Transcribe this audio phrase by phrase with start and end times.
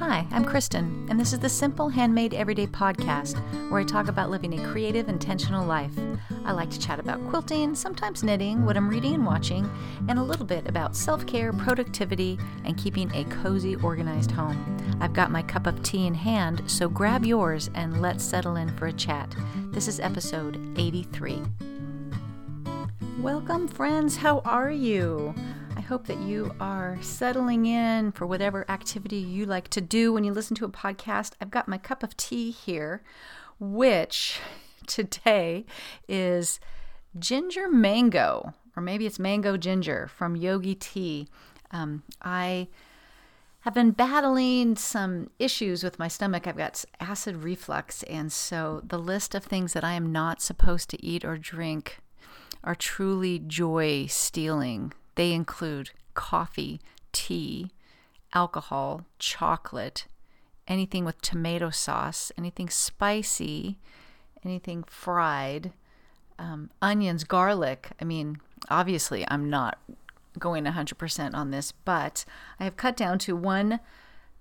[0.00, 3.38] Hi, I'm Kristen, and this is the Simple Handmade Everyday podcast
[3.70, 5.92] where I talk about living a creative, intentional life.
[6.46, 9.70] I like to chat about quilting, sometimes knitting, what I'm reading and watching,
[10.08, 14.78] and a little bit about self care, productivity, and keeping a cozy, organized home.
[15.02, 18.74] I've got my cup of tea in hand, so grab yours and let's settle in
[18.78, 19.36] for a chat.
[19.66, 21.42] This is episode 83.
[23.18, 24.16] Welcome, friends.
[24.16, 25.34] How are you?
[25.90, 30.32] Hope that you are settling in for whatever activity you like to do when you
[30.32, 31.32] listen to a podcast.
[31.40, 33.02] I've got my cup of tea here,
[33.58, 34.38] which
[34.86, 35.66] today
[36.06, 36.60] is
[37.18, 41.26] ginger mango, or maybe it's mango ginger from Yogi Tea.
[41.72, 42.68] Um, I
[43.62, 46.46] have been battling some issues with my stomach.
[46.46, 50.88] I've got acid reflux, and so the list of things that I am not supposed
[50.90, 51.98] to eat or drink
[52.62, 56.80] are truly joy stealing they include coffee,
[57.12, 57.70] tea,
[58.32, 60.06] alcohol, chocolate,
[60.68, 63.78] anything with tomato sauce, anything spicy,
[64.44, 65.72] anything fried,
[66.38, 67.90] um, onions, garlic.
[68.00, 69.78] I mean, obviously, I'm not
[70.38, 72.24] going 100% on this, but
[72.58, 73.80] I have cut down to one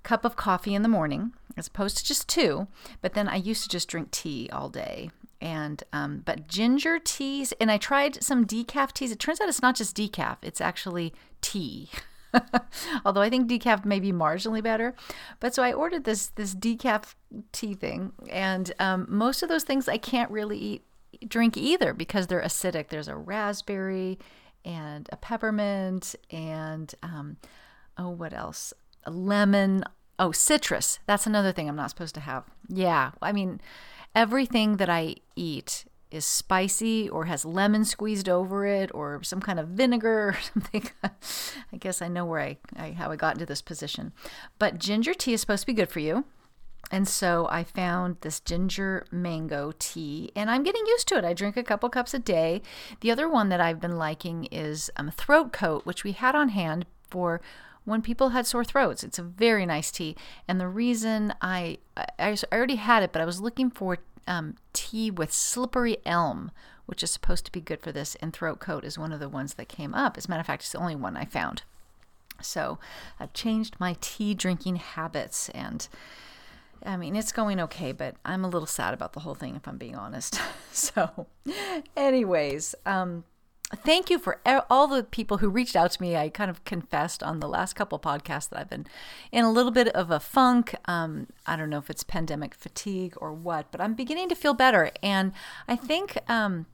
[0.03, 2.67] cup of coffee in the morning as opposed to just two.
[3.01, 7.53] But then I used to just drink tea all day and um, but ginger teas
[7.59, 9.11] and i tried some decaf teas.
[9.11, 11.89] It turns out it's not just decaf it's actually tea.
[13.05, 14.95] Although i think decaf may be marginally better.
[15.39, 17.15] But so i ordered this this decaf
[17.51, 20.85] tea thing and um, most of those things i can't really eat
[21.27, 22.89] drink either because they're acidic.
[22.89, 24.19] There's a raspberry
[24.65, 27.37] and a peppermint and um,
[27.97, 28.73] oh what else?
[29.05, 29.83] A lemon.
[30.17, 30.99] Oh citrus.
[31.05, 32.43] That's another thing i'm not supposed to have.
[32.67, 33.11] Yeah.
[33.21, 33.61] I mean
[34.15, 39.59] everything that I eat is spicy or has lemon squeezed over it or some kind
[39.59, 40.89] of vinegar or something.
[41.03, 44.11] I guess I know where I, I, how I got into this position.
[44.57, 46.25] But ginger tea is supposed to be good for you.
[46.91, 51.25] And so I found this ginger mango tea and I'm getting used to it.
[51.25, 52.63] I drink a couple cups a day.
[53.01, 56.49] The other one that I've been liking is um, throat coat, which we had on
[56.49, 57.41] hand for
[57.89, 59.03] when people had sore throats.
[59.03, 60.15] It's a very nice tea.
[60.47, 64.55] And the reason I, I, I already had it, but I was looking for um,
[64.73, 66.51] tea with slippery elm,
[66.85, 68.15] which is supposed to be good for this.
[68.15, 70.17] And throat coat is one of the ones that came up.
[70.17, 71.63] As a matter of fact, it's the only one I found.
[72.41, 72.77] So
[73.19, 75.87] I've changed my tea drinking habits and.
[76.85, 79.67] I mean, it's going okay, but I'm a little sad about the whole thing, if
[79.67, 80.39] I'm being honest.
[80.71, 81.27] so,
[81.97, 83.25] anyways, um,
[83.75, 86.15] thank you for all the people who reached out to me.
[86.15, 88.87] I kind of confessed on the last couple podcasts that I've been
[89.31, 90.75] in a little bit of a funk.
[90.85, 94.53] Um, I don't know if it's pandemic fatigue or what, but I'm beginning to feel
[94.53, 94.91] better.
[95.03, 95.33] And
[95.67, 96.65] I think, um,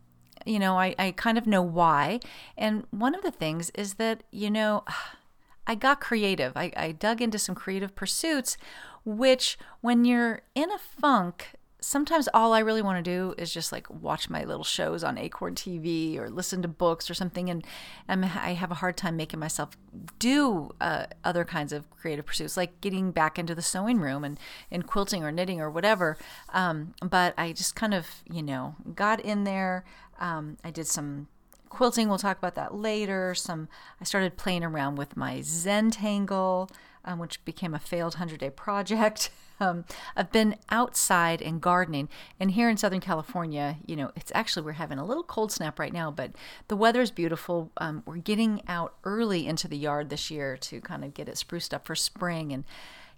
[0.45, 2.21] you know, I, I kind of know why.
[2.57, 4.83] And one of the things is that, you know,
[5.67, 6.53] I got creative.
[6.55, 8.55] I, I dug into some creative pursuits,
[9.03, 13.71] which when you're in a funk, sometimes all I really want to do is just
[13.71, 17.49] like watch my little shows on Acorn TV or listen to books or something.
[17.49, 17.65] And
[18.07, 19.77] I'm, i have a hard time making myself
[20.17, 24.39] do uh, other kinds of creative pursuits, like getting back into the sewing room and,
[24.71, 26.17] and quilting or knitting or whatever.
[26.53, 29.85] Um, but I just kind of, you know, got in there.
[30.19, 31.27] Um, I did some
[31.69, 32.09] quilting.
[32.09, 33.35] We'll talk about that later.
[33.35, 33.67] Some
[34.01, 36.69] I started playing around with my Zentangle,
[37.03, 39.29] um, which became a failed 100 day project.
[39.59, 39.85] Um,
[40.15, 44.73] I've been outside and gardening, and here in Southern California, you know, it's actually we're
[44.73, 46.31] having a little cold snap right now, but
[46.67, 47.71] the weather is beautiful.
[47.77, 51.37] Um, we're getting out early into the yard this year to kind of get it
[51.37, 52.63] spruced up for spring, and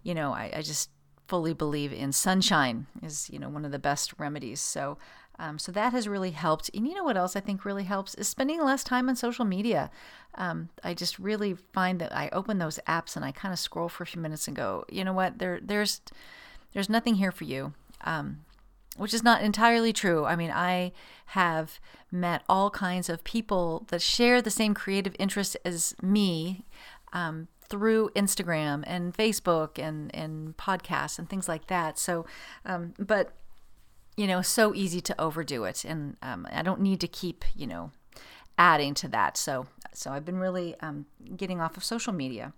[0.03, 0.89] you know, I, I just
[1.27, 4.61] fully believe in sunshine is you know one of the best remedies.
[4.61, 4.97] So
[5.39, 6.69] um, so that has really helped.
[6.73, 9.45] And you know what else I think really helps is spending less time on social
[9.45, 9.91] media.
[10.35, 13.89] Um, I just really find that I open those apps and I kind of scroll
[13.89, 16.01] for a few minutes and go, you know what, there, there's,
[16.73, 17.73] there's nothing here for you.
[18.01, 18.45] Um,
[18.97, 20.25] which is not entirely true.
[20.25, 20.91] I mean, I
[21.27, 21.79] have
[22.11, 26.65] met all kinds of people that share the same creative interests as me
[27.13, 31.99] um, through Instagram and Facebook and, and podcasts and things like that.
[31.99, 32.25] So,
[32.65, 33.33] um, but
[34.17, 37.67] you know, so easy to overdo it, and um, I don't need to keep, you
[37.67, 37.91] know,
[38.57, 39.37] adding to that.
[39.37, 41.05] So, so I've been really um,
[41.37, 42.51] getting off of social media,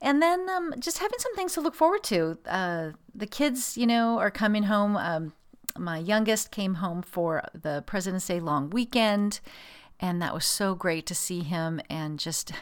[0.00, 2.38] and then um, just having some things to look forward to.
[2.46, 4.96] Uh, the kids, you know, are coming home.
[4.96, 5.32] Um,
[5.76, 9.40] my youngest came home for the President's Day long weekend,
[9.98, 12.52] and that was so great to see him and just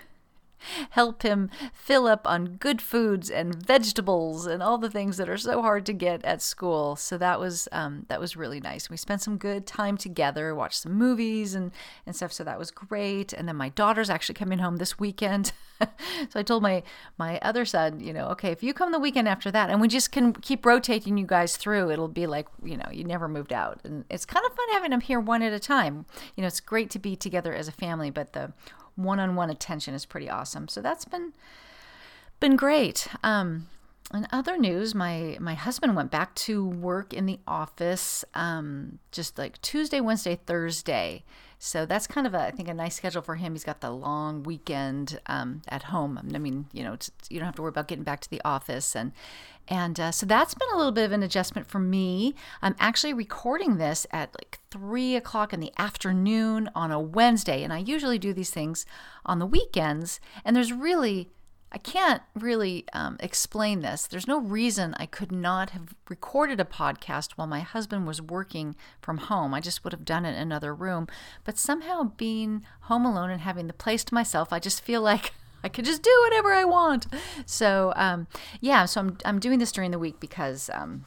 [0.90, 5.38] help him fill up on good foods and vegetables and all the things that are
[5.38, 6.96] so hard to get at school.
[6.96, 8.90] So that was um, that was really nice.
[8.90, 11.72] We spent some good time together, watched some movies and
[12.06, 12.32] and stuff.
[12.32, 13.32] So that was great.
[13.32, 15.52] And then my daughter's actually coming home this weekend.
[15.80, 16.82] so I told my
[17.18, 19.88] my other son, you know, okay, if you come the weekend after that, and we
[19.88, 23.52] just can keep rotating you guys through, it'll be like you know you never moved
[23.52, 26.06] out, and it's kind of fun having them here one at a time.
[26.36, 28.52] You know, it's great to be together as a family, but the
[29.02, 30.68] one-on-one attention is pretty awesome.
[30.68, 31.32] So that's been
[32.40, 33.08] been great.
[33.22, 33.68] Um,
[34.12, 39.38] in other news, my my husband went back to work in the office um, just
[39.38, 41.24] like Tuesday, Wednesday, Thursday.
[41.62, 43.52] So that's kind of a, I think a nice schedule for him.
[43.52, 46.18] He's got the long weekend um, at home.
[46.18, 46.96] I mean, you know,
[47.28, 49.12] you don't have to worry about getting back to the office, and
[49.68, 52.34] and uh, so that's been a little bit of an adjustment for me.
[52.62, 57.74] I'm actually recording this at like three o'clock in the afternoon on a Wednesday, and
[57.74, 58.86] I usually do these things
[59.26, 60.18] on the weekends.
[60.46, 61.28] And there's really
[61.72, 64.06] I can't really um, explain this.
[64.06, 68.74] There's no reason I could not have recorded a podcast while my husband was working
[69.00, 69.54] from home.
[69.54, 71.06] I just would have done it in another room.
[71.44, 75.32] But somehow, being home alone and having the place to myself, I just feel like
[75.64, 77.06] I could just do whatever I want.
[77.46, 78.26] So, um,
[78.60, 80.70] yeah, so I'm, I'm doing this during the week because.
[80.72, 81.04] Um,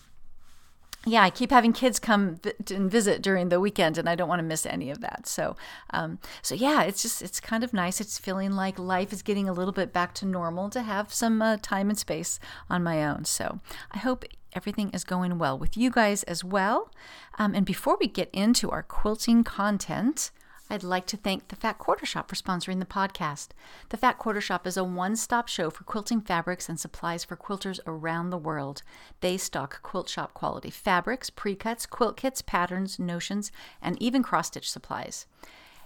[1.06, 2.40] yeah, I keep having kids come
[2.70, 5.28] and visit during the weekend, and I don't want to miss any of that.
[5.28, 5.56] So,
[5.90, 8.00] um, so yeah, it's just it's kind of nice.
[8.00, 11.42] It's feeling like life is getting a little bit back to normal to have some
[11.42, 12.40] uh, time and space
[12.70, 13.26] on my own.
[13.26, 13.60] So,
[13.92, 14.24] I hope
[14.54, 16.92] everything is going well with you guys as well.
[17.38, 20.32] Um, and before we get into our quilting content,
[20.74, 23.50] I'd like to thank the Fat Quarter Shop for sponsoring the podcast.
[23.90, 27.38] The Fat Quarter Shop is a one stop show for quilting fabrics and supplies for
[27.38, 28.82] quilters around the world.
[29.20, 33.52] They stock quilt shop quality fabrics, pre cuts, quilt kits, patterns, notions,
[33.84, 35.28] and even cross stitch supplies.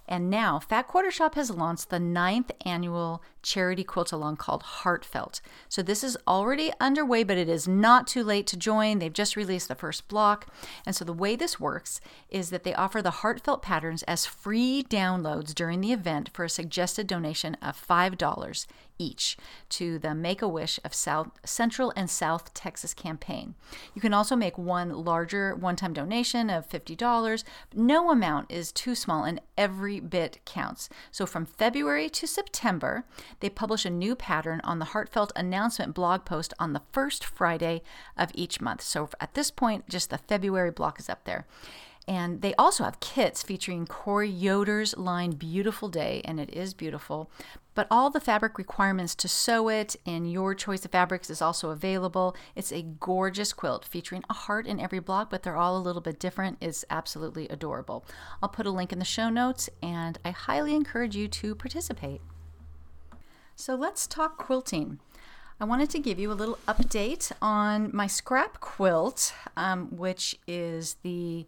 [0.07, 5.41] And now, Fat Quarter Shop has launched the ninth annual charity quilt along called Heartfelt.
[5.67, 8.99] So this is already underway, but it is not too late to join.
[8.99, 10.47] They've just released the first block.
[10.85, 11.99] And so the way this works
[12.29, 16.49] is that they offer the Heartfelt patterns as free downloads during the event for a
[16.49, 18.67] suggested donation of $5
[18.99, 19.37] each
[19.69, 23.55] to the Make a Wish of South Central and South Texas campaign.
[23.93, 27.43] You can also make one larger one-time donation of $50.
[27.73, 30.89] No amount is too small and every bit counts.
[31.11, 33.05] So from February to September,
[33.39, 37.81] they publish a new pattern on the Heartfelt announcement blog post on the first Friday
[38.17, 38.81] of each month.
[38.81, 41.45] So at this point, just the February block is up there.
[42.07, 47.29] And they also have kits featuring Corey Yoder's line Beautiful Day, and it is beautiful.
[47.77, 51.69] But all the fabric requirements to sew it and your choice of fabrics is also
[51.69, 52.35] available.
[52.55, 56.01] It's a gorgeous quilt featuring a heart in every block, but they're all a little
[56.01, 56.57] bit different.
[56.59, 58.03] It's absolutely adorable.
[58.41, 62.19] I'll put a link in the show notes, and I highly encourage you to participate.
[63.55, 64.97] So let's talk quilting.
[65.59, 70.95] I wanted to give you a little update on my scrap quilt, um, which is
[71.03, 71.45] the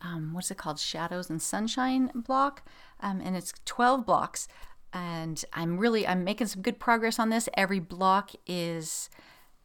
[0.00, 0.78] um, what's it called?
[0.78, 2.62] Shadows and Sunshine block.
[3.00, 4.48] Um, and it's 12 blocks.
[4.96, 7.50] And I'm really, I'm making some good progress on this.
[7.54, 9.10] Every block is,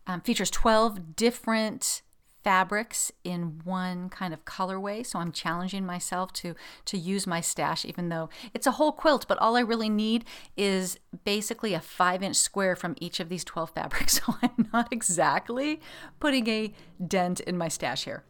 [0.05, 2.01] um, features 12 different
[2.43, 5.05] fabrics in one kind of colorway.
[5.05, 6.55] So i'm challenging myself to
[6.85, 10.25] to use my stash even though it's a whole quilt but all i really need
[10.57, 14.19] is basically a five inch square from each of these 12 fabrics.
[14.25, 15.79] So i'm not exactly
[16.19, 16.73] putting a
[17.07, 18.23] dent in my stash here.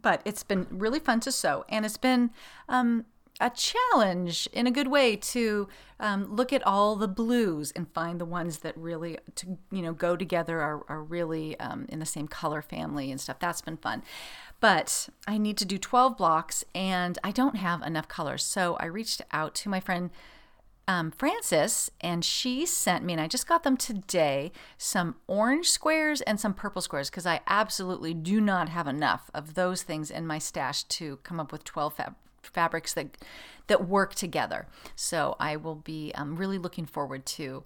[0.00, 2.30] But it's been really fun to sew and it's been
[2.68, 3.04] um,
[3.42, 5.68] a challenge in a good way to
[5.98, 9.92] um, look at all the blues and find the ones that really to you know
[9.92, 13.38] go together are, are really um, in the same color family and stuff.
[13.40, 14.02] That's been fun.
[14.60, 18.44] But i need to do 12 blocks and i don't have enough colors.
[18.44, 20.10] So i reached out to my friend
[20.88, 26.20] um, Frances, and she sent me, and I just got them today, some orange squares
[26.22, 30.26] and some purple squares because I absolutely do not have enough of those things in
[30.26, 33.16] my stash to come up with 12 fab- fabrics that
[33.68, 34.66] that work together.
[34.96, 37.64] So I will be um, really looking forward to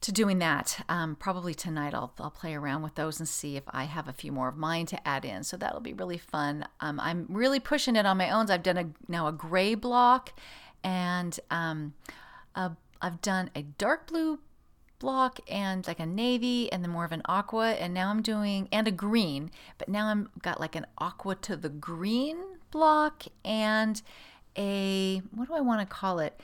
[0.00, 0.84] to doing that.
[0.88, 4.12] Um, probably tonight I'll, I'll play around with those and see if I have a
[4.12, 5.44] few more of mine to add in.
[5.44, 6.66] So that'll be really fun.
[6.80, 8.50] Um, I'm really pushing it on my own.
[8.50, 10.32] I've done a now a gray block
[10.82, 11.94] and um,
[12.56, 12.70] uh,
[13.00, 14.40] I've done a dark blue
[14.98, 18.68] block and like a navy and then more of an aqua and now I'm doing
[18.70, 22.38] and a green but now I'm got like an aqua to the green
[22.72, 24.02] block and
[24.58, 26.40] a what do I want to call it?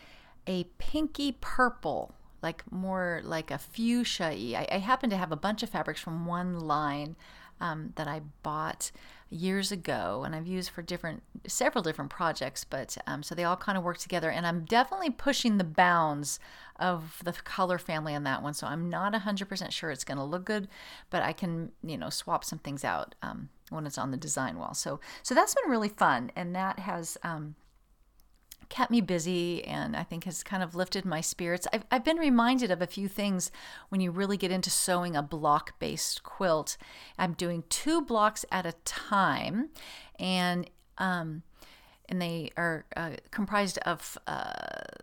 [0.47, 5.63] A pinky purple like more like a fuchsia I, I happen to have a bunch
[5.63, 7.17] of fabrics from one line
[7.61, 8.93] um, that I bought
[9.31, 13.57] years ago and I've used for different several different projects but um, so they all
[13.57, 16.39] kind of work together and I'm definitely pushing the bounds
[16.79, 20.25] of the color family on that one so I'm not 100% sure it's going to
[20.25, 20.69] look good
[21.11, 24.59] but I can you know swap some things out um, when it's on the design
[24.59, 27.55] wall so so that's been really fun and that has um,
[28.69, 31.67] kept me busy and I think has kind of lifted my spirits.
[31.73, 33.51] I've, I've been reminded of a few things
[33.89, 36.77] when you really get into sewing a block based quilt.
[37.19, 39.71] I'm doing two blocks at a time
[40.19, 41.43] and um,
[42.09, 44.53] and they are uh, comprised of uh,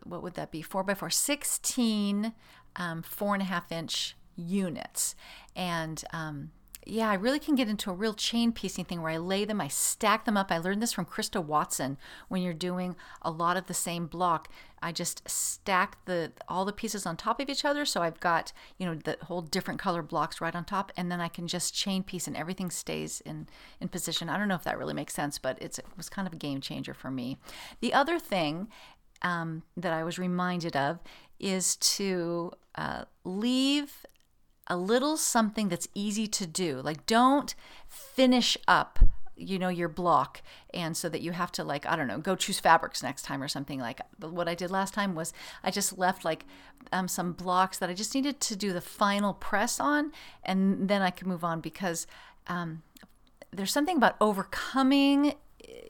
[0.03, 2.33] what would that be four by four 16
[2.75, 5.15] um, four and a half inch units
[5.55, 6.51] and um,
[6.85, 9.59] yeah, I really can get into a real chain piecing thing where I lay them,
[9.59, 10.51] I stack them up.
[10.51, 11.97] I learned this from Christa Watson.
[12.27, 14.49] When you're doing a lot of the same block,
[14.81, 17.85] I just stack the all the pieces on top of each other.
[17.85, 21.19] So I've got you know the whole different color blocks right on top, and then
[21.19, 23.47] I can just chain piece and everything stays in
[23.81, 24.29] in position.
[24.29, 26.61] I don't know if that really makes sense, but it was kind of a game
[26.61, 27.37] changer for me.
[27.81, 28.67] The other thing
[29.23, 30.99] um, that I was reminded of
[31.39, 34.05] is to uh, leave
[34.67, 36.81] a little something that's easy to do.
[36.81, 37.53] Like don't
[37.87, 38.99] finish up
[39.37, 40.41] you know your block
[40.73, 43.43] and so that you have to like i don't know go choose fabrics next time
[43.43, 46.45] or something like what i did last time was i just left like
[46.93, 50.11] um, some blocks that i just needed to do the final press on
[50.43, 52.07] and then i could move on because
[52.47, 52.81] um,
[53.51, 55.33] there's something about overcoming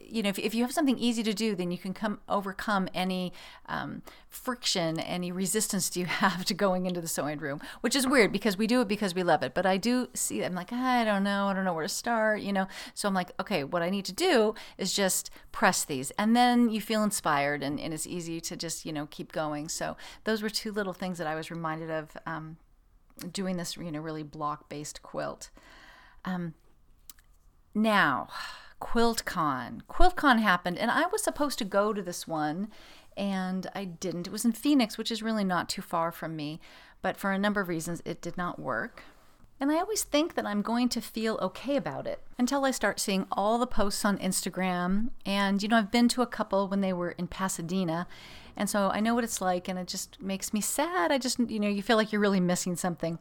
[0.10, 2.88] you know, if, if you have something easy to do, then you can come overcome
[2.94, 3.34] any
[3.68, 8.32] um, friction, any resistance you have to going into the sewing room, which is weird
[8.32, 9.54] because we do it because we love it.
[9.54, 12.42] But I do see, I'm like, I don't know, I don't know where to start,
[12.42, 12.68] you know.
[12.94, 16.70] So I'm like, okay, what I need to do is just press these, and then
[16.70, 19.70] you feel inspired, and, and it's easy to just, you know, keep going.
[19.70, 22.58] So those were two little things that I was reminded of um,
[23.32, 25.50] doing this, you know, really block based quilt.
[26.24, 26.54] Um,
[27.74, 28.30] now,
[28.86, 29.82] QuiltCon.
[29.90, 32.70] QuiltCon happened, and I was supposed to go to this one,
[33.18, 34.28] and I didn't.
[34.28, 36.60] It was in Phoenix, which is really not too far from me,
[37.02, 39.04] but for a number of reasons, it did not work.
[39.60, 43.00] And I always think that I'm going to feel okay about it until I start
[43.00, 45.10] seeing all the posts on Instagram.
[45.26, 48.06] And, you know, I've been to a couple when they were in Pasadena.
[48.56, 51.12] And so I know what it's like, and it just makes me sad.
[51.12, 53.18] I just, you know, you feel like you're really missing something.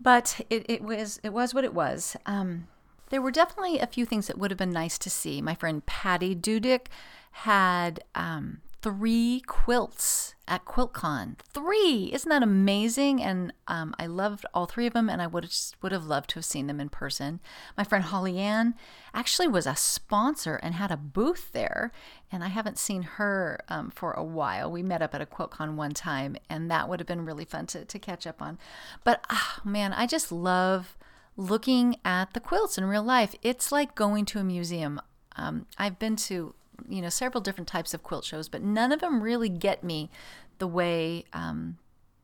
[0.00, 2.16] But it, it was it was what it was.
[2.26, 2.68] Um,
[3.14, 5.40] there were definitely a few things that would have been nice to see.
[5.40, 6.86] My friend Patty Dudek
[7.30, 11.36] had um, three quilts at QuiltCon.
[11.38, 12.10] Three!
[12.12, 13.22] Isn't that amazing?
[13.22, 16.30] And um, I loved all three of them, and I would have, would have loved
[16.30, 17.38] to have seen them in person.
[17.76, 18.74] My friend Holly Ann
[19.14, 21.92] actually was a sponsor and had a booth there,
[22.32, 24.72] and I haven't seen her um, for a while.
[24.72, 27.66] We met up at a QuiltCon one time, and that would have been really fun
[27.66, 28.58] to, to catch up on.
[29.04, 30.96] But oh, man, I just love
[31.36, 33.34] looking at the quilts in real life.
[33.42, 35.00] It's like going to a museum.
[35.36, 36.54] Um, I've been to
[36.88, 40.10] you know several different types of quilt shows, but none of them really get me
[40.58, 41.78] the way um,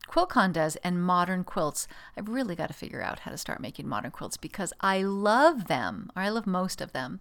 [0.07, 0.77] QuiltCon does.
[0.77, 4.37] And modern quilts, I've really got to figure out how to start making modern quilts
[4.37, 7.21] because I love them, or I love most of them.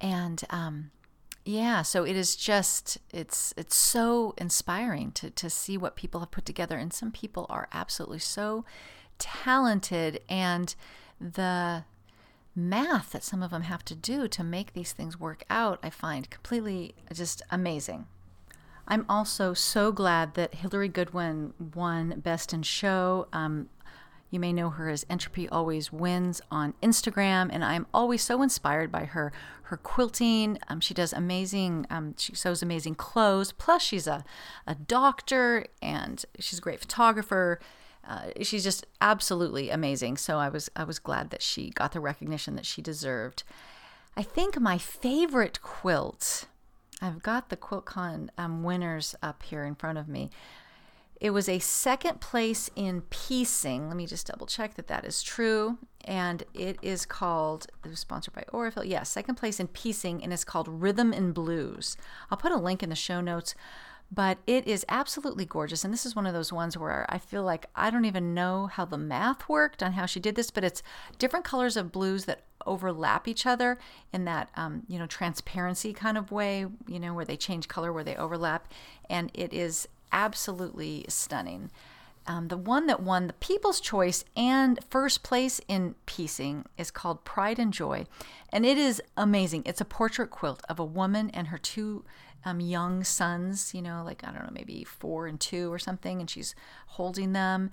[0.00, 0.90] And um,
[1.44, 6.30] yeah, so it is just it's it's so inspiring to to see what people have
[6.30, 8.64] put together, and some people are absolutely so
[9.18, 10.74] talented and
[11.20, 11.84] the
[12.54, 15.90] math that some of them have to do to make these things work out, I
[15.90, 18.06] find completely just amazing.
[18.86, 23.28] I'm also so glad that Hillary Goodwin won Best in Show.
[23.32, 23.68] Um,
[24.30, 28.90] you may know her as Entropy Always Wins on Instagram, and I'm always so inspired
[28.90, 29.32] by her.
[29.64, 33.52] Her quilting, um, she does amazing, um, she sews amazing clothes.
[33.52, 34.24] Plus, she's a,
[34.66, 37.60] a doctor and she's a great photographer
[38.08, 40.16] uh, she's just absolutely amazing.
[40.16, 43.42] So I was I was glad that she got the recognition that she deserved.
[44.16, 46.46] I think my favorite quilt.
[47.00, 50.30] I've got the QuiltCon um, winners up here in front of me.
[51.20, 53.88] It was a second place in piecing.
[53.88, 55.78] Let me just double check that that is true.
[56.04, 58.88] And it is called, it was sponsored by Aurifil.
[58.88, 61.96] Yeah, second place in piecing, and it's called Rhythm and Blues.
[62.30, 63.54] I'll put a link in the show notes
[64.10, 65.84] but it is absolutely gorgeous.
[65.84, 68.66] And this is one of those ones where I feel like I don't even know
[68.66, 70.82] how the math worked on how she did this, but it's
[71.18, 73.78] different colors of blues that overlap each other
[74.12, 77.92] in that um, you know transparency kind of way you know where they change color
[77.92, 78.72] where they overlap
[79.08, 81.70] and it is absolutely stunning
[82.26, 87.24] um, the one that won the people's choice and first place in piecing is called
[87.24, 88.04] pride and joy
[88.52, 92.04] and it is amazing it's a portrait quilt of a woman and her two
[92.44, 96.20] um, young sons, you know, like, I don't know, maybe four and two or something,
[96.20, 96.54] and she's
[96.86, 97.70] holding them.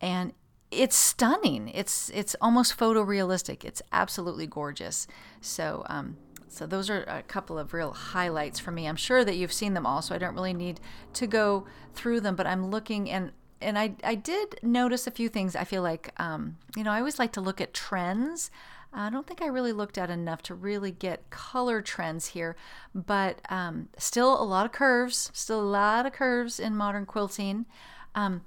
[0.00, 0.32] And
[0.70, 1.68] it's stunning.
[1.68, 3.64] It's it's almost photorealistic.
[3.64, 5.06] It's absolutely gorgeous.
[5.40, 6.16] So um,
[6.48, 8.86] so those are a couple of real highlights for me.
[8.86, 10.80] I'm sure that you've seen them all, so I don't really need
[11.14, 12.36] to go through them.
[12.36, 15.56] But I'm looking and and I I did notice a few things.
[15.56, 18.50] I feel like um, you know I always like to look at trends.
[18.92, 22.56] I don't think I really looked at enough to really get color trends here,
[22.94, 27.66] but um, still a lot of curves, still a lot of curves in modern quilting.
[28.14, 28.42] Um,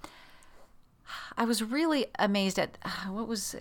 [1.38, 3.56] I was really amazed at what was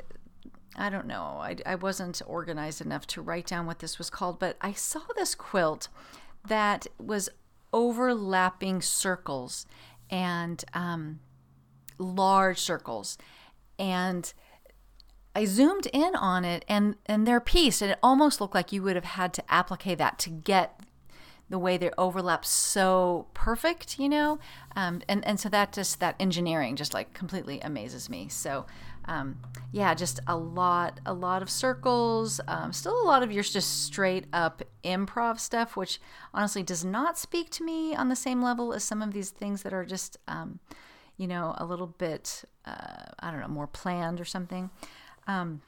[0.75, 1.39] I don't know.
[1.41, 5.03] I, I wasn't organized enough to write down what this was called, but I saw
[5.15, 5.89] this quilt
[6.47, 7.29] that was
[7.75, 9.67] overlapping circles
[10.11, 11.21] and um,
[11.99, 13.19] large circles.
[13.79, 14.33] And
[15.35, 18.83] I zoomed in on it and, and their piece, and it almost looked like you
[18.83, 20.81] would have had to applique that to get
[21.49, 24.39] the way they overlap so perfect, you know?
[24.75, 28.29] Um, and, and so that just, that engineering just like completely amazes me.
[28.31, 28.65] So,
[29.05, 29.39] um,
[29.71, 33.85] yeah, just a lot, a lot of circles, um, still a lot of your just
[33.85, 36.01] straight up improv stuff, which
[36.33, 39.63] honestly does not speak to me on the same level as some of these things
[39.63, 40.59] that are just, um,
[41.19, 44.71] you know, a little bit, uh, I don't know, more planned or something.
[45.27, 45.63] Um,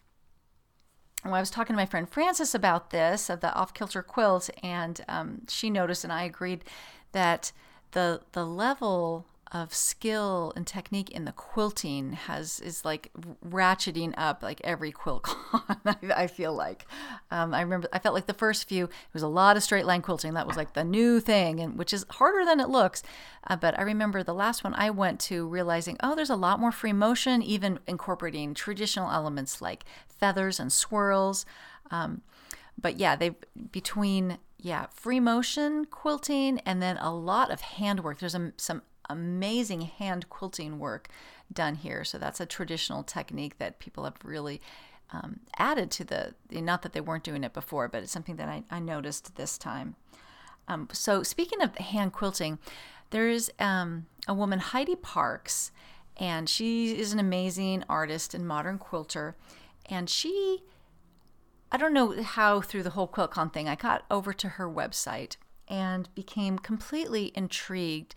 [1.24, 4.50] well, I was talking to my friend Frances about this of the off kilter quilt,
[4.62, 6.64] and um, she noticed, and I agreed
[7.12, 7.52] that
[7.92, 13.12] the the level of skill and technique in the quilting has is like
[13.48, 15.62] ratcheting up like every quilt con
[16.10, 16.84] I, feel like.
[17.30, 19.86] Um, i remember i felt like the first few it was a lot of straight
[19.86, 20.34] line quilting.
[20.34, 23.04] That was like the new thing and which is harder than it looks.
[23.46, 26.58] Uh, but i remember the last one i went to realizing oh there's a lot
[26.58, 31.46] more free motion even incorporating traditional elements like feathers and swirls.
[31.92, 32.22] Um,
[32.76, 33.36] but yeah they
[33.70, 38.18] between yeah free motion quilting and then a lot of handwork.
[38.18, 41.08] There's a, some amazing hand quilting work
[41.52, 42.04] done here.
[42.04, 44.60] So that's a traditional technique that people have really
[45.12, 48.48] um, added to the, not that they weren't doing it before, but it's something that
[48.48, 49.96] I, I noticed this time.
[50.66, 52.58] Um, so speaking of hand quilting,
[53.10, 55.70] there is um, a woman, Heidi Parkes,
[56.16, 59.36] and she is an amazing artist and modern quilter.
[59.86, 60.62] And she,
[61.70, 65.36] I don't know how through the whole QuiltCon thing, I got over to her website
[65.68, 68.14] and became completely intrigued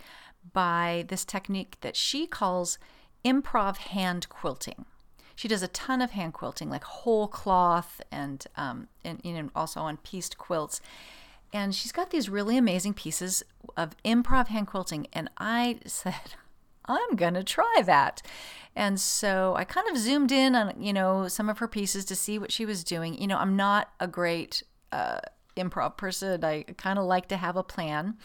[0.54, 2.78] by this technique that she calls
[3.24, 4.86] improv hand quilting.
[5.36, 9.50] She does a ton of hand quilting, like whole cloth and, um, and you know,
[9.56, 10.82] also on pieced quilts.
[11.54, 13.44] And she's got these really amazing pieces
[13.76, 15.08] of improv hand quilting.
[15.14, 16.36] And I said,
[16.86, 18.22] I'm to try that.
[18.76, 22.16] And so I kind of zoomed in on, you know, some of her pieces to
[22.16, 23.20] see what she was doing.
[23.20, 25.20] You know, I'm not a great uh,
[25.58, 26.44] improv person.
[26.44, 28.18] I kind of like to have a plan.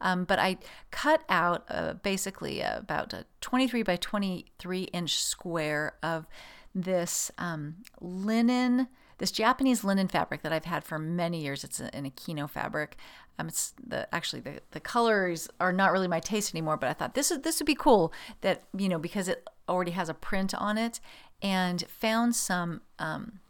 [0.00, 0.58] Um, but I
[0.90, 6.26] cut out uh, basically about a 23 by 23 inch square of
[6.74, 11.64] this um, linen, this Japanese linen fabric that I've had for many years.
[11.64, 12.96] It's an Echino fabric.
[13.38, 16.92] Um, it's the actually the, the colors are not really my taste anymore, but I
[16.92, 20.14] thought this is this would be cool that you know because it already has a
[20.14, 21.00] print on it,
[21.42, 23.40] and found some um,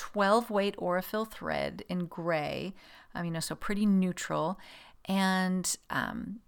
[0.00, 2.72] 12 weight Aurifil thread in gray,
[3.14, 4.58] um, you know, so pretty neutral,
[5.04, 6.40] and um,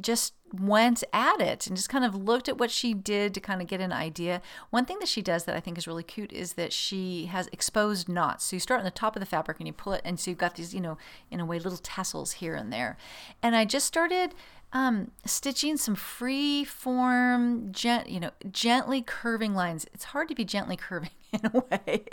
[0.00, 3.60] just went at it and just kind of looked at what she did to kind
[3.60, 4.40] of get an idea.
[4.70, 7.48] One thing that she does that I think is really cute is that she has
[7.48, 8.44] exposed knots.
[8.44, 10.30] So you start on the top of the fabric and you pull it, and so
[10.30, 10.98] you've got these, you know,
[11.30, 12.96] in a way, little tassels here and there.
[13.42, 14.34] And I just started
[14.72, 19.86] um, stitching some free form, gent, you know, gently curving lines.
[19.94, 22.04] It's hard to be gently curving in a way.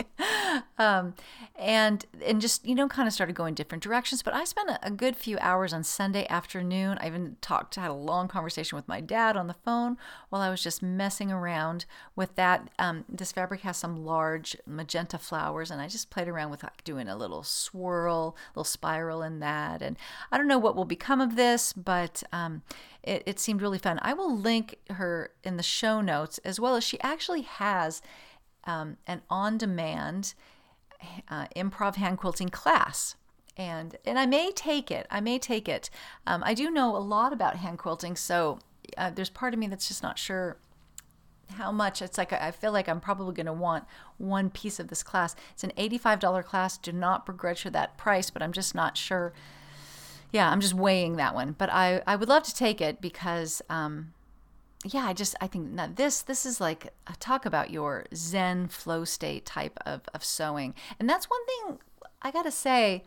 [0.78, 1.14] Um,
[1.56, 4.22] and and just you know kind of started going different directions.
[4.22, 6.98] But I spent a, a, good few hours on Sunday afternoon.
[7.00, 9.96] I even talked, had a long conversation with my dad on the phone
[10.28, 11.84] while I was just messing around
[12.16, 12.70] with that.
[12.78, 16.84] Um, this fabric has some large magenta flowers, and I just played around with like
[16.84, 19.82] doing a little swirl, little spiral in that.
[19.82, 19.96] And
[20.30, 22.62] I don't know what will become of this, but um,
[23.02, 23.98] it, it seemed really fun.
[24.02, 28.02] I will link her in the show notes as well as she actually has
[28.64, 30.34] um, an on demand
[31.28, 33.16] uh, improv hand quilting class.
[33.56, 35.06] And, and I may take it.
[35.10, 35.88] I may take it.
[36.26, 38.58] Um, I do know a lot about hand quilting, so
[38.98, 40.56] uh, there's part of me that's just not sure
[41.56, 43.84] how much it's like i feel like i'm probably going to want
[44.16, 48.42] one piece of this class it's an $85 class do not begrudge that price but
[48.42, 49.34] i'm just not sure
[50.32, 53.60] yeah i'm just weighing that one but i i would love to take it because
[53.68, 54.14] um
[54.84, 58.68] yeah, I just I think that this this is like a talk about your Zen
[58.68, 61.78] flow state type of of sewing, and that's one thing
[62.22, 63.02] I gotta say.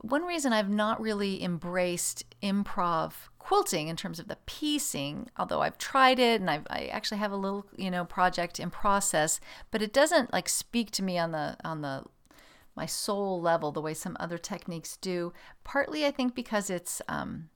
[0.00, 5.78] One reason I've not really embraced improv quilting in terms of the piecing, although I've
[5.78, 9.82] tried it and I've, I actually have a little, you know, project in process, but
[9.82, 12.04] it doesn't like speak to me on the on the
[12.74, 15.32] my soul level the way some other techniques do.
[15.64, 17.48] Partly, I think, because it's um,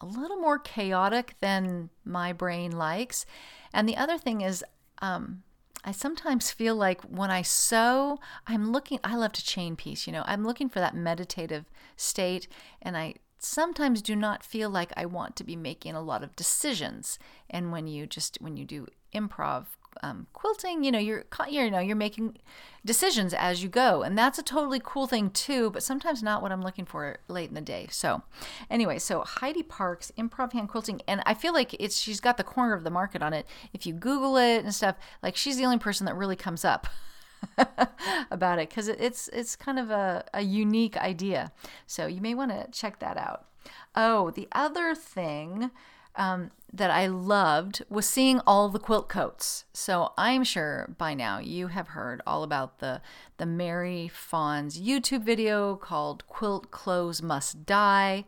[0.00, 3.24] a little more chaotic than my brain likes,
[3.72, 4.64] and the other thing is.
[5.00, 5.42] Um,
[5.84, 10.12] I sometimes feel like when I sew, I'm looking, I love to chain piece, you
[10.12, 12.48] know, I'm looking for that meditative state.
[12.82, 16.34] And I sometimes do not feel like I want to be making a lot of
[16.34, 17.18] decisions.
[17.48, 19.66] And when you just, when you do improv
[20.02, 22.38] um, quilting, you know, you're, you know, you're making
[22.84, 25.70] decisions as you go, and that's a totally cool thing too.
[25.70, 27.88] But sometimes not what I'm looking for late in the day.
[27.90, 28.22] So,
[28.70, 32.44] anyway, so Heidi Parkes' improv hand quilting, and I feel like it's she's got the
[32.44, 33.46] corner of the market on it.
[33.72, 36.86] If you Google it and stuff, like she's the only person that really comes up.
[38.30, 41.52] about it because it's it's kind of a, a unique idea
[41.86, 43.44] so you may want to check that out
[43.94, 45.70] oh the other thing
[46.16, 49.64] um, that I loved was seeing all the quilt coats.
[49.72, 53.00] So I'm sure by now you have heard all about the
[53.38, 58.24] the Mary Fons YouTube video called "Quilt Clothes Must Die."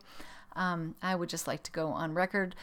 [0.55, 2.55] Um, I would just like to go on record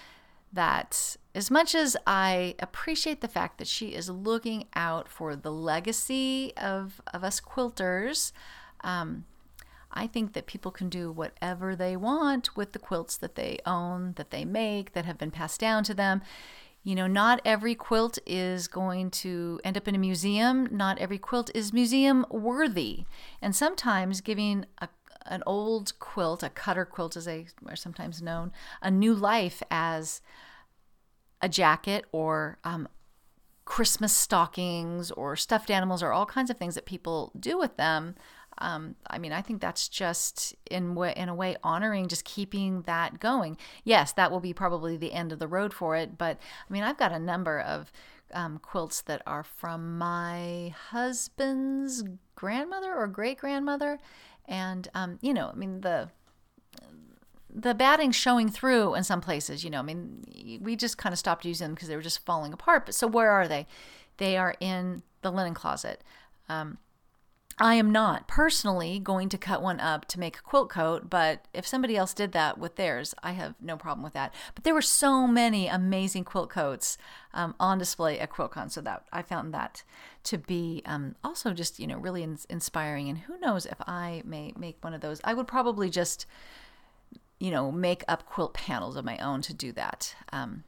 [0.53, 5.53] that as much as I appreciate the fact that she is looking out for the
[5.53, 8.33] legacy of of us quilters.
[8.83, 9.25] Um,
[9.97, 14.13] I think that people can do whatever they want with the quilts that they own,
[14.17, 16.21] that they make, that have been passed down to them.
[16.85, 20.69] You know, not every quilt is going to end up in a museum.
[20.71, 23.07] Not every quilt is museum worthy.
[23.41, 24.89] And sometimes giving a,
[25.25, 30.21] an old quilt, a cutter quilt as they are sometimes known, a new life as
[31.41, 32.87] a jacket or um,
[33.65, 38.15] Christmas stockings or stuffed animals or all kinds of things that people do with them
[38.59, 42.83] um, I mean, I think that's just in way, in a way honoring just keeping
[42.83, 43.57] that going.
[43.85, 46.83] Yes, that will be probably the end of the road for it, but I mean,
[46.83, 47.93] I've got a number of
[48.33, 52.03] um, quilts that are from my husband's
[52.35, 53.99] grandmother or great grandmother,
[54.47, 56.11] and um, you know, I mean the
[57.57, 59.65] the batting's showing through in some places.
[59.65, 62.25] You know, I mean, we just kind of stopped using them because they were just
[62.25, 62.85] falling apart.
[62.85, 63.67] But so where are they?
[64.19, 66.03] They are in the linen closet.
[66.49, 66.79] Um,
[67.59, 71.47] I am not personally going to cut one up to make a quilt coat, but
[71.55, 74.35] if somebody else did that with theirs, I have no problem with that.
[74.55, 76.99] But there were so many amazing quilt coats
[77.33, 79.85] um, on display at QuiltCon, so that I found that
[80.25, 83.09] to be um, also just you know really in- inspiring.
[83.09, 85.23] And who knows if I may make one of those?
[85.25, 86.27] I would probably just
[87.41, 90.15] you know make up quilt panels of my own to do that.
[90.31, 90.65] Um,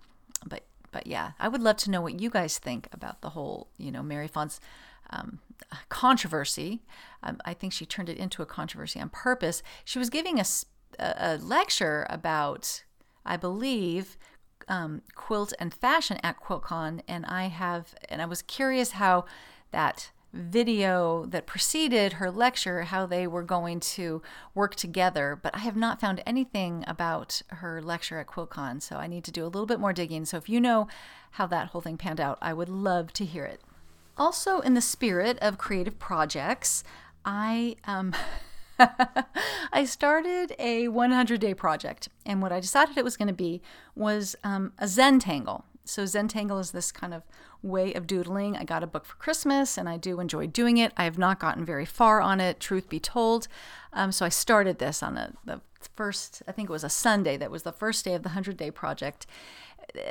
[0.47, 3.69] but but yeah, I would love to know what you guys think about the whole
[3.77, 4.59] you know Mary Fons
[5.11, 5.41] um,
[5.89, 6.83] controversy.
[7.23, 9.63] Um, I think she turned it into a controversy on purpose.
[9.85, 10.45] She was giving a,
[10.99, 12.85] a lecture about,
[13.25, 14.17] I believe,
[14.69, 19.25] um, quilt and fashion at QuiltCon, and I have, and I was curious how
[19.71, 24.21] that video that preceded her lecture how they were going to
[24.55, 29.07] work together but i have not found anything about her lecture at quiltcon so i
[29.07, 30.87] need to do a little bit more digging so if you know
[31.33, 33.63] how that whole thing panned out i would love to hear it
[34.19, 36.85] also, in the spirit of creative projects,
[37.25, 38.15] I um,
[39.73, 43.61] I started a 100 day project, and what I decided it was going to be
[43.95, 45.65] was um, a Zentangle.
[45.85, 47.23] So Zentangle is this kind of
[47.63, 48.57] way of doodling.
[48.57, 50.93] I got a book for Christmas, and I do enjoy doing it.
[50.97, 53.49] I have not gotten very far on it, truth be told.
[53.93, 55.61] Um, so I started this on the, the
[55.95, 57.37] first, I think it was a Sunday.
[57.37, 59.27] That was the first day of the 100 day project.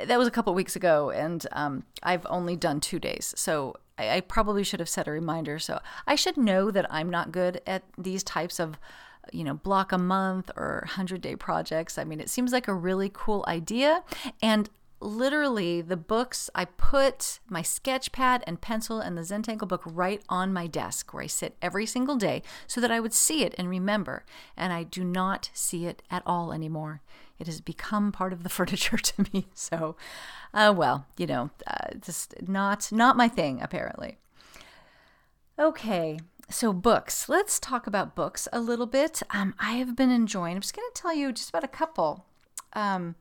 [0.06, 3.32] That was a couple weeks ago, and um, I've only done two days.
[3.36, 5.58] So I, I probably should have set a reminder.
[5.58, 8.78] So I should know that I'm not good at these types of
[9.32, 11.98] you know, block a month or 100 day projects.
[11.98, 14.02] I mean, it seems like a really cool idea.
[14.42, 19.82] And literally, the books, I put my sketch pad and pencil and the Zentangle book
[19.84, 23.44] right on my desk where I sit every single day so that I would see
[23.44, 24.24] it and remember.
[24.56, 27.00] And I do not see it at all anymore.
[27.38, 29.48] It has become part of the furniture to me.
[29.54, 29.96] So,
[30.52, 34.18] uh, well, you know, uh, just not not my thing apparently.
[35.58, 37.28] Okay, so books.
[37.28, 39.22] Let's talk about books a little bit.
[39.30, 40.54] Um, I have been enjoying.
[40.54, 42.24] I'm just going to tell you just about a couple.
[42.74, 43.16] Um,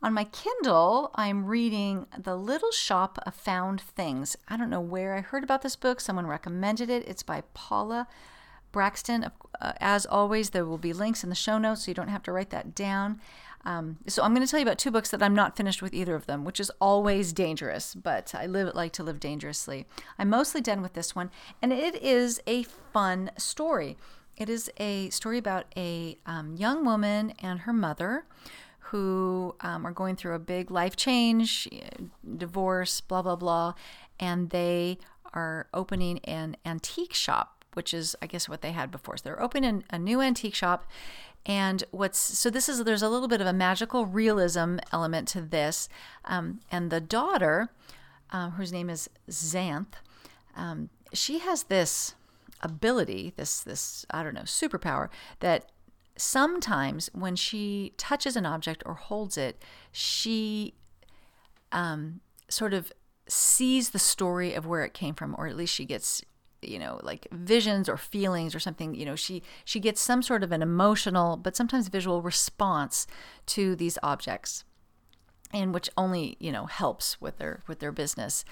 [0.00, 4.36] on my Kindle, I'm reading The Little Shop of Found Things.
[4.46, 6.00] I don't know where I heard about this book.
[6.00, 7.08] Someone recommended it.
[7.08, 8.06] It's by Paula
[8.72, 9.32] Brackston.
[9.60, 12.22] Uh, as always, there will be links in the show notes, so you don't have
[12.24, 13.20] to write that down.
[13.64, 15.92] Um, so I'm going to tell you about two books that I'm not finished with
[15.92, 19.86] either of them, which is always dangerous, but I live like to live dangerously.
[20.18, 23.96] I'm mostly done with this one, and it is a fun story.
[24.36, 28.24] it is a story about a um, young woman and her mother
[28.90, 31.68] who um, are going through a big life change,
[32.36, 33.74] divorce, blah, blah, blah.
[34.18, 34.98] And they
[35.34, 39.18] are opening an antique shop, which is, I guess, what they had before.
[39.18, 40.86] So they're opening a new antique shop.
[41.48, 45.40] And what's so this is there's a little bit of a magical realism element to
[45.40, 45.88] this.
[46.26, 47.70] Um, and the daughter,
[48.30, 49.94] um, whose name is Xanth,
[50.54, 52.14] um, she has this
[52.60, 55.08] ability, this this I don't know superpower
[55.40, 55.70] that
[56.16, 60.74] sometimes when she touches an object or holds it, she
[61.72, 62.92] um, sort of
[63.26, 66.22] sees the story of where it came from, or at least she gets
[66.62, 70.42] you know like visions or feelings or something you know she she gets some sort
[70.42, 73.06] of an emotional but sometimes visual response
[73.46, 74.64] to these objects
[75.52, 78.44] and which only you know helps with their with their business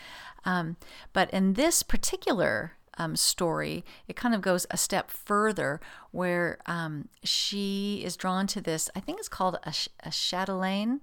[0.45, 0.77] um,
[1.12, 7.09] but in this particular um, story, it kind of goes a step further where um,
[7.23, 11.01] she is drawn to this, I think it's called a, a chatelaine.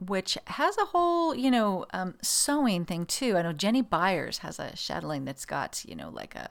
[0.00, 3.36] Which has a whole, you know, um, sewing thing too.
[3.36, 6.50] I know Jenny Byers has a chatelaine that's got, you know, like a,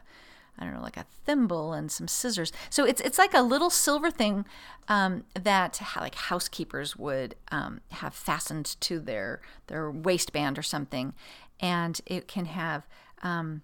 [0.60, 2.52] I don't know, like a thimble and some scissors.
[2.70, 4.46] So it's it's like a little silver thing
[4.88, 11.14] um, that like housekeepers would um, have fastened to their their waistband or something,
[11.60, 12.88] and it can have
[13.24, 13.62] um,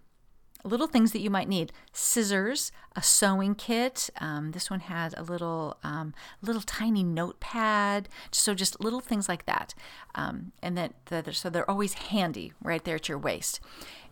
[0.64, 1.72] little things that you might need.
[1.92, 4.10] Scissors a sewing kit.
[4.20, 8.08] Um, this one has a little um, little tiny notepad.
[8.32, 9.74] So just little things like that.
[10.16, 13.60] Um, and that, that so they're always handy right there at your waist.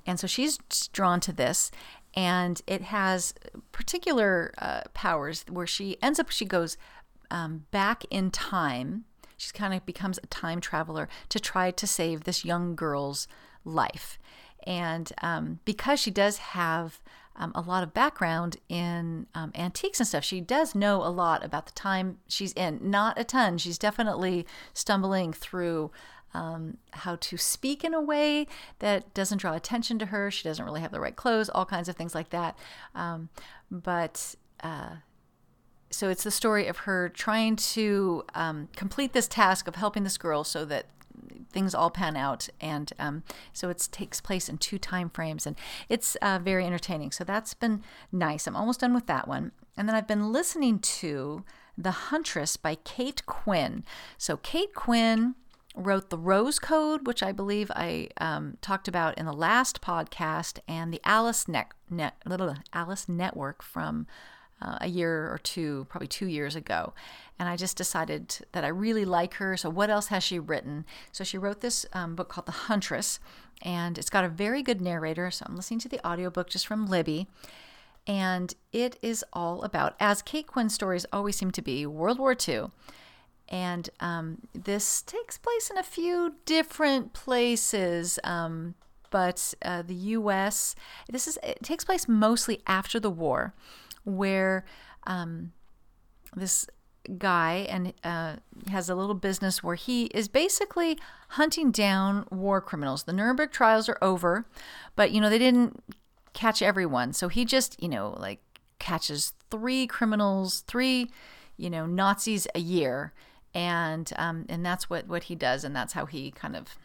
[0.06, 0.58] And so she's
[0.94, 1.72] drawn to this
[2.14, 3.34] and it has
[3.72, 6.78] particular uh, powers where she ends up she goes
[7.30, 9.06] um, back in time.
[9.38, 13.28] She kind of becomes a time traveler to try to save this young girl's
[13.64, 14.20] life
[14.66, 17.02] and um, because she does have
[17.36, 21.44] um, a lot of background in um, antiques and stuff, she does know a lot
[21.44, 22.80] about the time she's in.
[22.82, 23.58] Not a ton.
[23.58, 25.92] She's definitely stumbling through
[26.34, 28.48] um, how to speak in a way
[28.80, 30.32] that doesn't draw attention to her.
[30.32, 32.58] She doesn't really have the right clothes, all kinds of things like that.
[32.96, 33.30] Um,
[33.70, 34.98] but uh,
[35.90, 40.18] so it's the story of her trying to um, complete this task of helping this
[40.18, 40.86] girl so that
[41.52, 45.56] things all pan out and um, so it takes place in two time frames and
[45.90, 47.12] it's uh, very entertaining.
[47.12, 48.48] So that's been nice.
[48.48, 49.52] I'm almost done with that one.
[49.78, 51.44] And then i've been listening to
[51.78, 53.84] the huntress by kate quinn.
[54.18, 55.36] So kate quinn
[55.76, 60.60] wrote the rose code which i believe i um, talked about in the last podcast
[60.68, 62.14] and the alice, ne- net,
[62.74, 64.06] alice network from
[64.62, 66.94] uh, a year or two, probably two years ago.
[67.40, 69.58] And I just decided that I really like her.
[69.58, 70.86] So, what else has she written?
[71.12, 73.20] So, she wrote this um, book called The Huntress,
[73.62, 75.32] and it's got a very good narrator.
[75.32, 77.28] So, I'm listening to the audiobook just from Libby.
[78.08, 82.36] And it is all about, as Kate Quinn's stories always seem to be, World War
[82.36, 82.66] II.
[83.48, 88.18] And um, this takes place in a few different places.
[88.24, 88.76] Um,
[89.12, 90.74] but uh, the U.S.
[91.10, 93.54] This is it takes place mostly after the war,
[94.04, 94.66] where
[95.06, 95.52] um,
[96.36, 96.68] this
[97.18, 98.36] guy and uh,
[98.70, 100.98] has a little business where he is basically
[101.30, 103.04] hunting down war criminals.
[103.04, 104.46] The Nuremberg trials are over,
[104.96, 105.84] but you know they didn't
[106.34, 108.40] catch everyone, so he just you know like
[108.80, 111.10] catches three criminals, three
[111.58, 113.14] you know Nazis a year,
[113.54, 116.76] and um, and that's what what he does, and that's how he kind of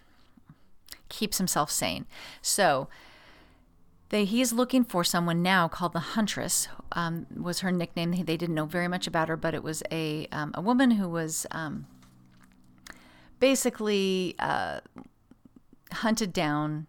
[1.08, 2.06] keeps himself sane.
[2.42, 2.88] So
[4.10, 8.12] they, he is looking for someone now called the Huntress, um, was her nickname.
[8.12, 11.08] They didn't know very much about her, but it was a, um, a woman who
[11.08, 11.86] was um,
[13.40, 14.80] basically uh,
[15.92, 16.86] hunted down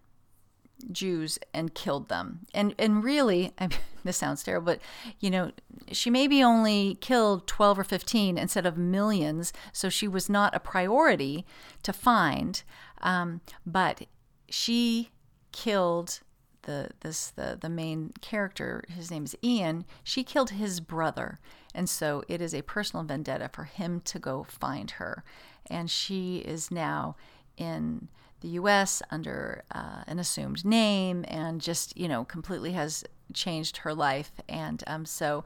[0.92, 2.42] Jews and killed them.
[2.54, 4.82] And, and really, I mean, this sounds terrible, but
[5.20, 5.52] you know,
[5.92, 10.60] she maybe only killed 12 or 15 instead of millions, so she was not a
[10.60, 11.46] priority
[11.82, 12.62] to find.
[13.02, 14.06] Um, but
[14.50, 15.10] she
[15.52, 16.22] killed
[16.68, 21.40] the this the the main character his name is Ian she killed his brother.
[21.74, 25.24] And so it is a personal vendetta for him to go find her.
[25.70, 27.16] And she is now
[27.56, 28.08] in
[28.42, 33.04] the US under uh, an assumed name and just you know completely has
[33.34, 34.32] changed her life.
[34.48, 35.44] And um, so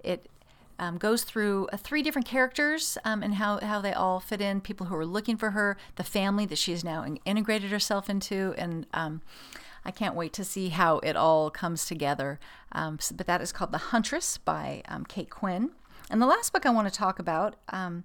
[0.00, 0.28] it
[0.78, 4.60] um, goes through uh, three different characters um, and how, how they all fit in
[4.60, 8.54] people who are looking for her the family that she has now integrated herself into
[8.58, 9.22] and um,
[9.86, 12.40] I can't wait to see how it all comes together.
[12.72, 15.70] Um, but that is called The Huntress by um, Kate Quinn.
[16.10, 18.02] And the last book I want to talk about um,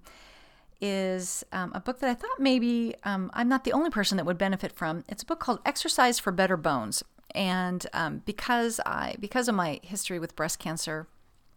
[0.80, 4.26] is um, a book that I thought maybe um, I'm not the only person that
[4.28, 5.04] would benefit from.
[5.10, 7.04] It's a book called Exercise for Better Bones.
[7.34, 11.08] And um, because I because of my history with breast cancer,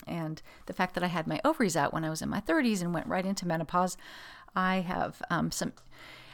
[0.07, 2.81] And the fact that I had my ovaries out when I was in my 30s
[2.81, 3.97] and went right into menopause,
[4.57, 5.73] I have um, some.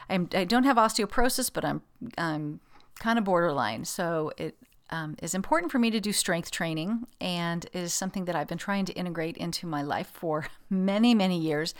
[0.09, 1.81] I'm, I don't have osteoporosis, but I'm
[2.17, 2.59] I'm
[3.01, 3.83] kind of borderline.
[3.83, 4.55] So it
[4.91, 8.59] um, is important for me to do strength training and is something that I've been
[8.59, 11.73] trying to integrate into my life for many, many years.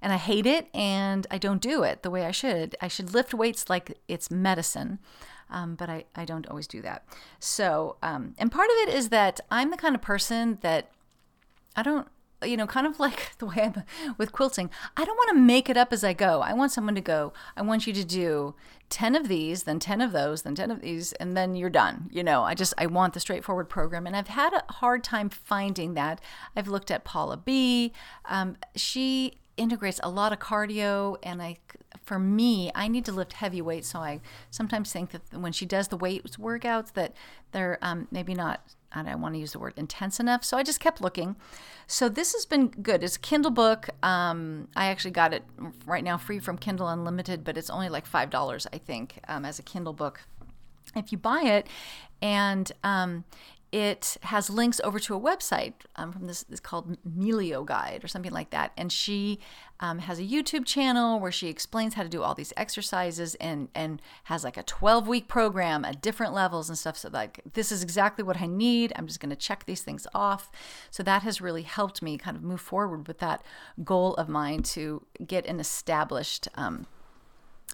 [0.00, 2.76] And I hate it and I don't do it the way I should.
[2.80, 5.00] I should lift weights like it's medicine.
[5.50, 7.04] Um, but I, I don't always do that.
[7.40, 10.92] So, um, and part of it is that I'm the kind of person that
[11.74, 12.06] I don't
[12.44, 13.82] you know, kind of like the way I'm
[14.18, 16.40] with quilting, I don't want to make it up as I go.
[16.40, 18.54] I want someone to go, I want you to do
[18.88, 22.08] 10 of these, then 10 of those, then 10 of these, and then you're done.
[22.12, 24.06] You know, I just, I want the straightforward program.
[24.06, 26.20] And I've had a hard time finding that.
[26.56, 27.92] I've looked at Pahla B.
[28.24, 31.58] Um, she integrates a lot of cardio and I
[32.02, 35.66] for me I need to lift heavy weights so I sometimes think that when she
[35.66, 37.14] does the weights workouts that
[37.52, 40.44] they're um, maybe not I don't want to use the word intense enough.
[40.44, 41.36] So I just kept looking.
[41.86, 43.04] So this has been good.
[43.04, 43.88] It's a Kindle book.
[44.02, 45.44] Um, I actually got it
[45.86, 49.58] right now free from Kindle Unlimited, but it's only like $5, I think, um, as
[49.58, 50.22] a Kindle book
[50.96, 51.68] if you buy it.
[52.20, 53.24] And um,
[53.70, 58.08] it has links over to a website um, from this, this called Melio Guide or
[58.08, 58.72] something like that.
[58.76, 59.38] And she
[59.80, 63.68] um, has a YouTube channel where she explains how to do all these exercises and
[63.74, 66.98] and has like a 12 week program at different levels and stuff.
[66.98, 68.92] So like this is exactly what I need.
[68.96, 70.50] I'm just going to check these things off.
[70.90, 73.42] So that has really helped me kind of move forward with that
[73.82, 76.46] goal of mine to get an established.
[76.54, 76.86] Um,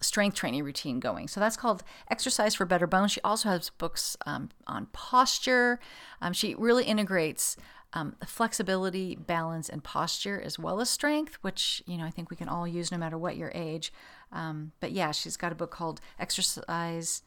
[0.02, 1.26] strength training routine going.
[1.26, 3.12] So that's called Exercise for Better Bones.
[3.12, 5.80] She also has books um, on posture.
[6.20, 7.56] Um, she really integrates
[7.92, 12.36] um, flexibility, balance, and posture as well as strength, which you know I think we
[12.36, 13.92] can all use no matter what your age.
[14.32, 17.22] Um, but yeah, she's got a book called Exercise.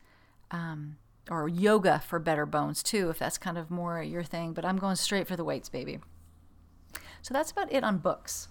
[0.52, 0.98] Um,
[1.30, 4.54] or yoga for better bones too, if that's kind of more your thing.
[4.54, 6.00] But I'm going straight for the weights, baby.
[7.22, 8.48] So that's about it on books.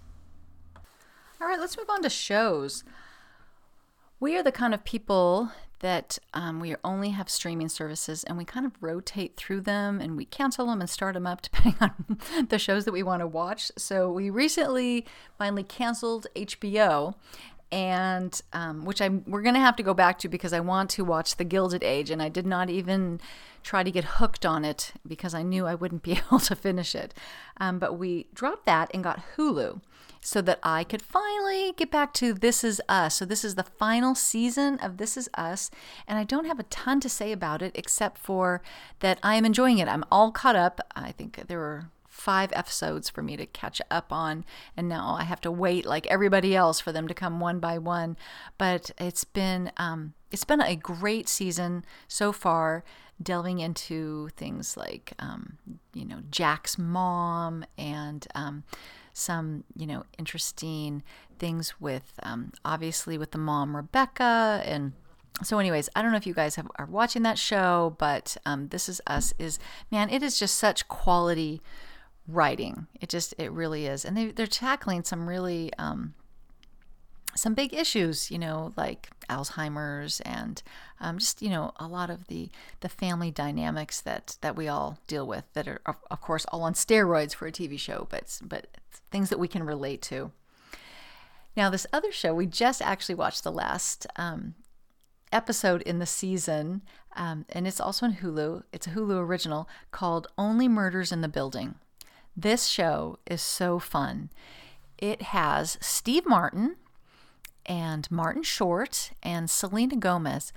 [1.40, 2.84] All right, let's move on to shows.
[4.20, 8.44] We are the kind of people that um, we only have streaming services and we
[8.44, 12.46] kind of rotate through them and we cancel them and start them up depending on
[12.48, 13.70] the shows that we want to watch.
[13.76, 15.06] So we recently
[15.38, 17.14] finally canceled HBO
[17.70, 21.04] and um, which I'm we're gonna have to go back to because I want to
[21.04, 23.20] watch The Gilded Age, and I did not even
[23.62, 26.94] try to get hooked on it because I knew I wouldn't be able to finish
[26.94, 27.12] it.
[27.58, 29.80] Um, but we dropped that and got Hulu
[30.20, 33.16] so that I could finally get back to This Is Us.
[33.16, 35.70] So, this is the final season of This Is Us,
[36.06, 38.62] and I don't have a ton to say about it except for
[39.00, 39.88] that I am enjoying it.
[39.88, 40.80] I'm all caught up.
[40.94, 44.44] I think there were five episodes for me to catch up on
[44.76, 47.78] and now i have to wait like everybody else for them to come one by
[47.78, 48.16] one
[48.58, 52.82] but it's been um, it's been a great season so far
[53.22, 55.58] delving into things like um,
[55.94, 58.64] you know jack's mom and um,
[59.18, 61.02] some, you know, interesting
[61.38, 64.92] things with um, obviously with the mom Rebecca and
[65.40, 68.66] so anyways i don't know if you guys have, are watching that show but um,
[68.70, 71.62] this is us is man it is just such quality
[72.28, 72.86] writing.
[73.00, 74.04] It just it really is.
[74.04, 76.14] And they, they're tackling some really um,
[77.34, 80.62] some big issues, you know, like Alzheimer's and
[81.00, 84.98] um, just you know a lot of the the family dynamics that that we all
[85.06, 88.66] deal with that are of course all on steroids for a TV show, but but
[89.10, 90.32] things that we can relate to.
[91.56, 94.54] Now, this other show we just actually watched the last um,
[95.32, 96.82] episode in the season,
[97.16, 98.62] um, and it's also on Hulu.
[98.72, 101.74] It's a Hulu original called Only Murders in the Building.
[102.36, 104.30] This show is so fun.
[104.96, 106.76] It has Steve Martin
[107.68, 110.52] and Martin Short and Selena Gomez,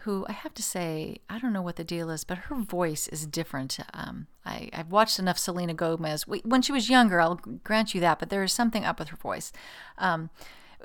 [0.00, 3.08] who I have to say, I don't know what the deal is, but her voice
[3.08, 3.78] is different.
[3.94, 6.26] Um, I, have watched enough Selena Gomez.
[6.26, 9.16] When she was younger, I'll grant you that, but there is something up with her
[9.16, 9.52] voice.
[9.96, 10.30] Um,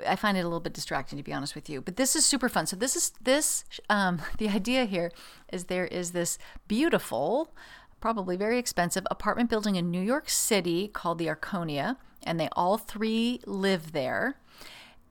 [0.06, 2.24] I find it a little bit distracting to be honest with you, but this is
[2.24, 2.66] super fun.
[2.66, 5.12] So this is this um, the idea here
[5.52, 7.54] is there is this beautiful,
[8.00, 12.78] probably very expensive apartment building in New York City called the Arconia, and they all
[12.78, 14.36] three live there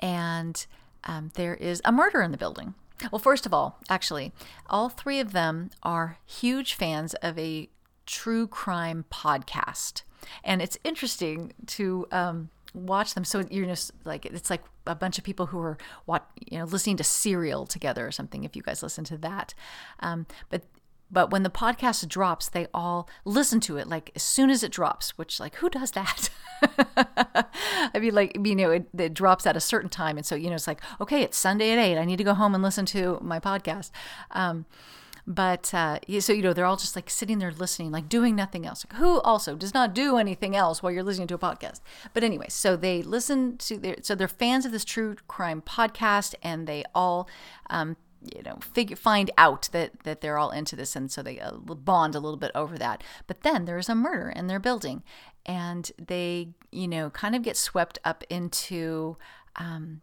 [0.02, 0.66] and
[1.04, 2.74] um, there is a murder in the building.
[3.12, 4.32] Well, first of all, actually,
[4.70, 7.70] all three of them are huge fans of a
[8.06, 10.04] true crime podcast.
[10.44, 13.26] And it's interesting to um, watch them.
[13.26, 16.66] So you're just like, it's like a bunch of people who are, what, you know,
[16.66, 19.56] listening to Serial together or something, if you guys listen to that.
[20.00, 20.64] Um, but
[21.12, 24.72] but when the podcast drops, they all listen to it like as soon as it
[24.72, 26.30] drops, which like who does that?
[27.94, 30.50] I mean, like you know, it, it, drops at a certain time, and so you
[30.50, 31.98] know, it's like okay, it's Sunday at eight.
[31.98, 33.92] I need to go home and listen to my podcast.
[34.32, 34.66] Um,
[35.28, 38.66] but uh, so you know they're all just like sitting there listening like doing nothing
[38.66, 41.80] else like, who also does not do anything else while you're listening to a podcast
[42.14, 46.34] but anyway so they listen to their so they're fans of this true crime podcast
[46.42, 47.30] and they all
[47.70, 47.96] um,
[48.36, 51.52] you know figure find out that that they're all into this and so they uh,
[51.54, 55.02] bond a little bit over that but then there's a murder in their building
[55.46, 59.18] and they you know kind of get swept up into
[59.56, 60.02] um,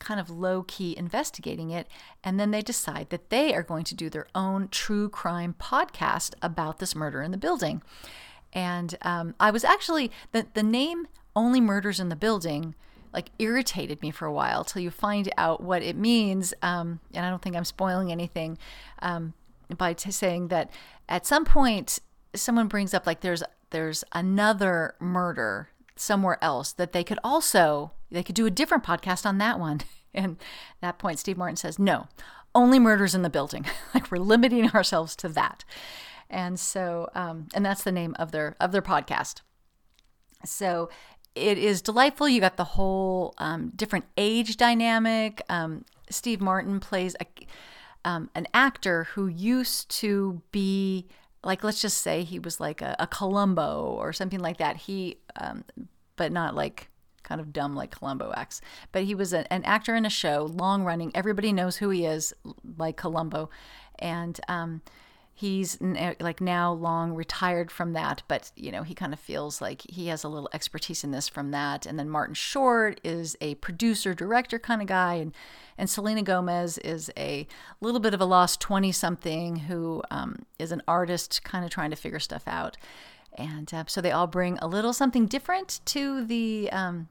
[0.00, 1.86] kind of low key investigating it.
[2.24, 6.34] And then they decide that they are going to do their own true crime podcast
[6.42, 7.82] about this murder in the building.
[8.52, 12.74] And um, I was actually, the, the name Only Murders in the Building
[13.12, 16.54] like irritated me for a while till you find out what it means.
[16.62, 18.58] Um, and I don't think I'm spoiling anything
[19.00, 19.34] um,
[19.76, 20.70] by t- saying that
[21.08, 21.98] at some point
[22.34, 28.22] someone brings up like there's there's another murder somewhere else that they could also they
[28.22, 29.80] could do a different podcast on that one.
[30.12, 30.38] And
[30.80, 32.08] that point, Steve Martin says, no,
[32.52, 33.64] only murders in the building.
[33.94, 35.64] like we're limiting ourselves to that.
[36.28, 39.42] And so, um, and that's the name of their of their podcast.
[40.44, 40.90] So
[41.34, 42.28] it is delightful.
[42.28, 45.42] You got the whole um, different age dynamic.
[45.48, 47.26] Um, Steve Martin plays a,
[48.04, 51.06] um, an actor who used to be
[51.42, 54.76] like, let's just say he was like a, a Columbo or something like that.
[54.76, 55.64] He, um,
[56.16, 56.90] but not like
[57.22, 58.60] kind of dumb like Columbo acts.
[58.92, 61.12] But he was a, an actor in a show, long running.
[61.14, 62.34] Everybody knows who he is,
[62.76, 63.50] like Columbo,
[63.98, 64.82] and um,
[65.40, 68.22] he's n- like now long retired from that.
[68.28, 71.28] But you know, he kind of feels like he has a little expertise in this
[71.28, 71.86] from that.
[71.86, 75.32] And then Martin Short is a producer director kind of guy, and
[75.78, 77.46] and Selena Gomez is a
[77.80, 81.90] little bit of a lost twenty something who um, is an artist, kind of trying
[81.90, 82.76] to figure stuff out.
[83.34, 87.08] And uh, so they all bring a little something different to the um,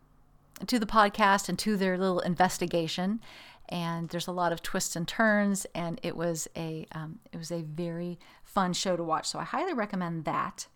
[0.68, 3.22] to the podcast and to their little investigation.
[3.70, 7.52] And there's a lot of twists and turns, and it was a um, it was
[7.52, 9.28] a very fun show to watch.
[9.28, 10.68] So I highly recommend that.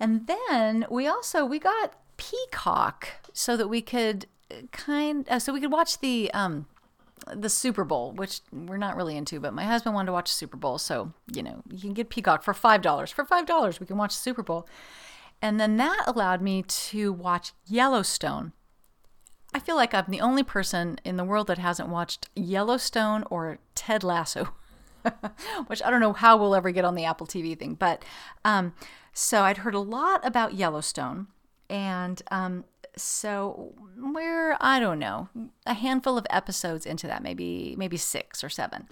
[0.00, 4.26] And then we also we got Peacock so that we could
[4.72, 6.66] kind uh, so we could watch the um,
[7.34, 10.36] the Super Bowl, which we're not really into, but my husband wanted to watch the
[10.36, 13.10] Super Bowl, so you know you can get Peacock for five dollars.
[13.10, 14.66] For five dollars, we can watch the Super Bowl.
[15.40, 18.52] And then that allowed me to watch Yellowstone.
[19.54, 23.58] I feel like I'm the only person in the world that hasn't watched Yellowstone or
[23.74, 24.50] Ted Lasso,
[25.66, 27.74] which I don't know how we'll ever get on the Apple TV thing.
[27.74, 28.04] But
[28.44, 28.74] um,
[29.12, 31.28] so I'd heard a lot about Yellowstone.
[31.70, 32.64] And um,
[32.96, 35.28] so we're, I don't know,
[35.66, 38.86] a handful of episodes into that, maybe maybe six or seven.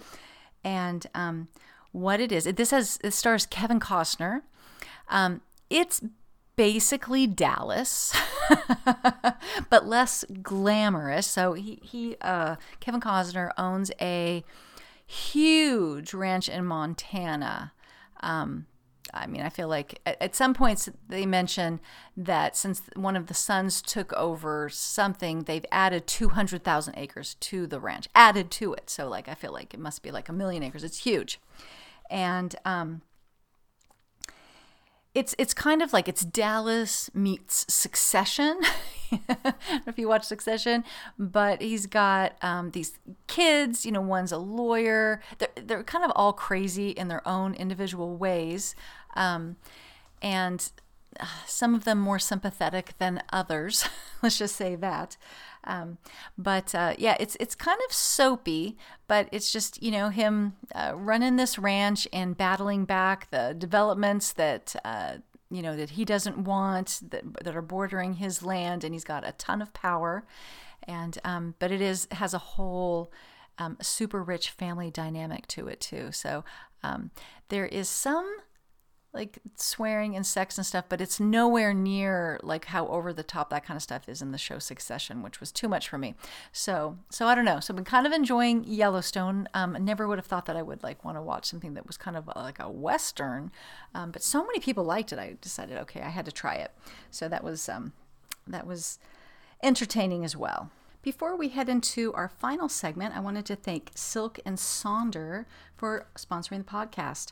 [0.63, 1.47] And um,
[1.91, 4.41] what it is, this has it stars Kevin Costner.
[5.09, 6.01] Um, it's
[6.57, 8.13] basically Dallas,
[9.69, 11.25] but less glamorous.
[11.25, 14.43] So he he uh, Kevin Costner owns a
[15.05, 17.71] huge ranch in Montana.
[18.19, 18.65] Um,
[19.13, 21.79] I mean, I feel like at, at, some points they mention
[22.17, 27.79] that since one of the sons took over something, they've added 200,000 acres to the
[27.79, 28.89] ranch, added to it.
[28.89, 30.83] So, like, I feel like it must be like a million acres.
[30.83, 31.39] It's huge.
[32.09, 33.01] And um,
[35.17, 38.59] it's it's kind of like it's Dallas meets Succession.
[39.87, 40.83] if you watch Succession,
[41.17, 43.83] but he's got um, these kids.
[43.83, 45.19] You know, one's a lawyer.
[45.39, 48.75] They're they're kind of all crazy in their own individual ways,
[49.15, 49.55] um,
[50.21, 50.69] and
[51.19, 53.89] uh, some of them more sympathetic than others.
[54.21, 55.17] Let's just say that.
[55.67, 55.97] Um,
[56.37, 60.93] but uh, yeah, it's it's kind of soapy, but it's just you know him uh,
[60.95, 65.17] running this ranch and battling back the developments that uh,
[65.51, 69.27] you know that he doesn't want that that are bordering his land, and he's got
[69.27, 70.25] a ton of power,
[70.83, 73.11] and um, but it is has a whole
[73.57, 76.11] um, super rich family dynamic to it too.
[76.11, 76.45] So
[76.81, 77.11] um,
[77.49, 78.37] there is some
[79.17, 83.49] like swearing and sex and stuff, but it's nowhere near like how over the top
[83.49, 86.13] that kind of stuff is in the show Succession, which was too much for me.
[86.51, 87.59] So, so I don't know.
[87.59, 89.49] So I've been kind of enjoying Yellowstone.
[89.55, 91.87] Um, I never would have thought that I would like want to watch something that
[91.87, 93.51] was kind of like a western,
[93.95, 95.19] um, but so many people liked it.
[95.19, 96.71] I decided, okay, I had to try it.
[97.09, 97.93] So that was um,
[98.45, 98.99] that was
[99.63, 100.69] entertaining as well.
[101.01, 105.45] Before we head into our final segment, I wanted to thank Silk and Sonder
[105.75, 107.31] for sponsoring the podcast.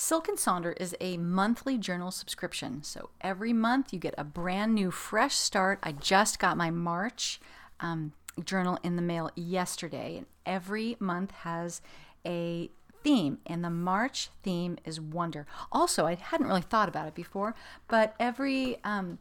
[0.00, 2.84] Silk and Sonder is a monthly journal subscription.
[2.84, 5.80] So every month you get a brand new, fresh start.
[5.82, 7.40] I just got my March
[7.80, 8.12] um,
[8.44, 11.82] journal in the mail yesterday, and every month has
[12.24, 12.70] a
[13.02, 15.48] theme, and the March theme is wonder.
[15.72, 17.56] Also, I hadn't really thought about it before,
[17.88, 19.18] but every um,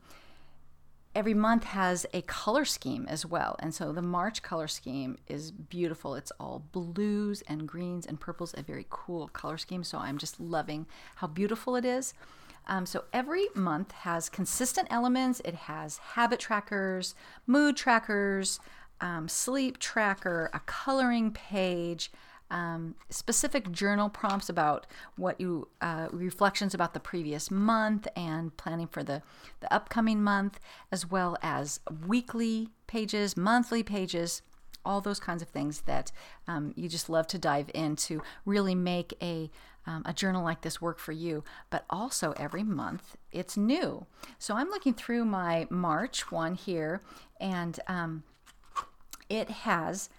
[1.17, 3.55] every month has a color scheme as well.
[3.57, 6.13] And so the March color scheme is beautiful.
[6.13, 9.83] It's all blues and greens and purples, a very cool color scheme.
[9.83, 12.13] So I'm just loving how beautiful it is.
[12.67, 15.41] Um, so every month has consistent elements.
[15.43, 17.15] It has habit trackers,
[17.47, 18.59] mood trackers,
[19.01, 22.11] um, sleep tracker, a coloring page,
[22.49, 28.87] um, specific journal prompts about what you uh, reflections about the previous month and planning
[28.87, 29.21] for the
[29.59, 30.59] the upcoming month,
[30.91, 34.41] as well as weekly pages, monthly pages.
[34.85, 36.13] All those kinds of things that
[36.47, 39.51] um, you just love to dive into, really make a
[39.85, 41.43] um, a journal like this work for you.
[41.69, 44.05] But also every month it's new.
[44.39, 47.01] So I'm looking through my March one here,
[47.41, 48.23] and um,
[49.27, 50.09] it has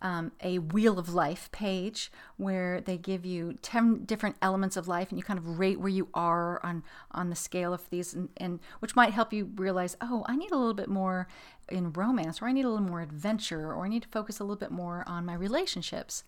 [0.00, 5.10] um, a wheel of life page where they give you 10 different elements of life
[5.10, 8.28] and you kind of rate where you are on on the scale of these and,
[8.36, 11.26] and which might help you realize oh i need a little bit more
[11.68, 14.44] in romance or i need a little more adventure or i need to focus a
[14.44, 16.24] little bit more on my relationships.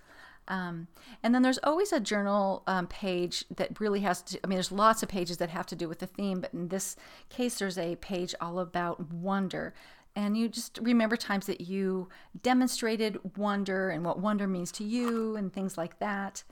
[0.49, 0.89] Um,
[1.23, 4.73] and then there's always a journal um, page that really has to, I mean, there's
[4.73, 6.97] lots of pages that have to do with the theme, but in this
[7.29, 9.75] case, there's a page all about wonder
[10.17, 12.09] and you just remember times that you
[12.43, 16.43] demonstrated wonder and what wonder means to you and things like that.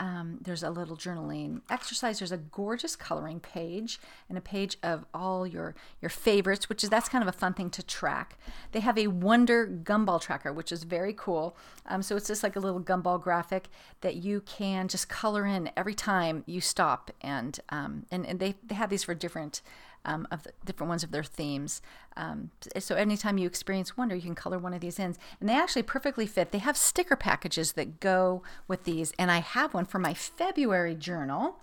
[0.00, 2.20] Um, there's a little journaling exercise.
[2.20, 3.98] There's a gorgeous coloring page
[4.28, 7.54] and a page of all your your favorites, which is that's kind of a fun
[7.54, 8.38] thing to track.
[8.70, 11.56] They have a Wonder gumball tracker, which is very cool.
[11.86, 13.68] Um, so it's just like a little gumball graphic
[14.02, 18.54] that you can just color in every time you stop, and um, and and they
[18.64, 19.62] they have these for different
[20.08, 21.82] um, of different ones of their themes.
[22.16, 25.54] Um, so anytime you experience wonder, you can color one of these in, and they
[25.54, 26.50] actually perfectly fit.
[26.50, 30.94] They have sticker packages that go with these, and I have one for my February
[30.94, 31.60] journal.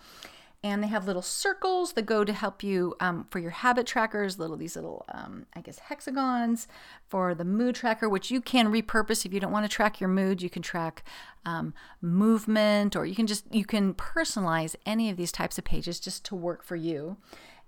[0.64, 4.40] And they have little circles that go to help you um, for your habit trackers.
[4.40, 6.68] Little these little, um, I guess, hexagons
[7.08, 10.10] for the mood tracker, which you can repurpose if you don't want to track your
[10.10, 10.42] mood.
[10.42, 11.04] You can track
[11.46, 16.00] um, movement, or you can just you can personalize any of these types of pages
[16.00, 17.18] just to work for you.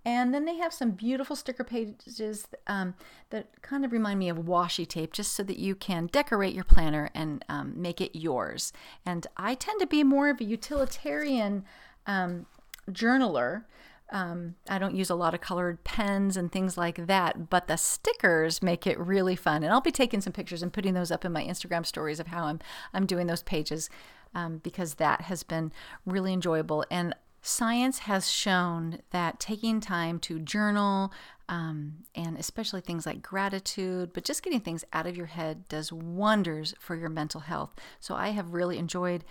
[0.07, 2.95] And then they have some beautiful sticker pages um,
[3.29, 6.63] that kind of remind me of washi tape, just so that you can decorate your
[6.63, 8.71] planner and um, make it yours.
[9.05, 11.65] And I tend to be more of a utilitarian
[12.05, 12.45] um,
[12.89, 13.65] journaler.
[14.09, 17.75] Um, I don't use a lot of colored pens and things like that, but the
[17.75, 19.61] stickers make it really fun.
[19.61, 22.27] And I'll be taking some pictures and putting those up in my Instagram stories of
[22.27, 22.59] how I'm
[22.93, 23.89] I'm doing those pages
[24.33, 25.73] um, because that has been
[26.05, 26.85] really enjoyable.
[26.89, 27.13] And
[27.47, 31.13] Science has shown that taking time to journal,
[31.47, 35.93] um, and especially things like gratitude, but just getting things out of your head does
[35.93, 37.73] wonders for your mental health.
[38.01, 39.23] So I have really enjoyed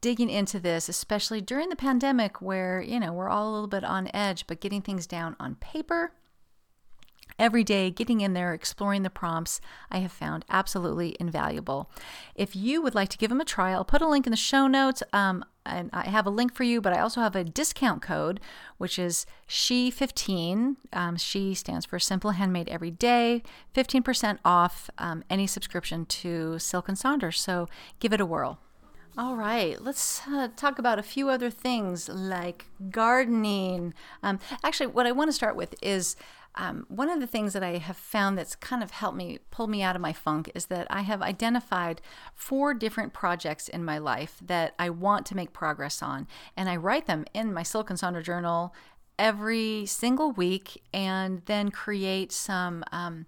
[0.00, 3.84] digging into this, especially during the pandemic where, you know, we're all a little bit
[3.84, 6.12] on edge, but getting things down on paper
[7.38, 9.60] every day, getting in there, exploring the prompts,
[9.90, 11.90] I have found absolutely invaluable.
[12.34, 14.36] If you would like to give them a try, I'll put a link in the
[14.36, 15.02] show notes.
[15.12, 18.40] Um, and I have a link for you, but I also have a discount code,
[18.78, 20.76] which is SHE15.
[20.92, 23.42] Um, she stands for Simple Handmade Every Day,
[23.74, 27.34] 15% off um, any subscription to Silk and Sonder.
[27.34, 27.68] So
[27.98, 28.60] give it a whirl.
[29.18, 33.94] All right, let's uh, talk about a few other things like gardening.
[34.22, 36.16] Um, actually, what I want to start with is
[36.56, 39.66] um, one of the things that I have found that's kind of helped me pull
[39.66, 42.00] me out of my funk is that I have identified
[42.34, 46.26] four different projects in my life that I want to make progress on,
[46.56, 48.74] and I write them in my Silk and journal
[49.18, 52.84] every single week, and then create some.
[52.92, 53.26] Um,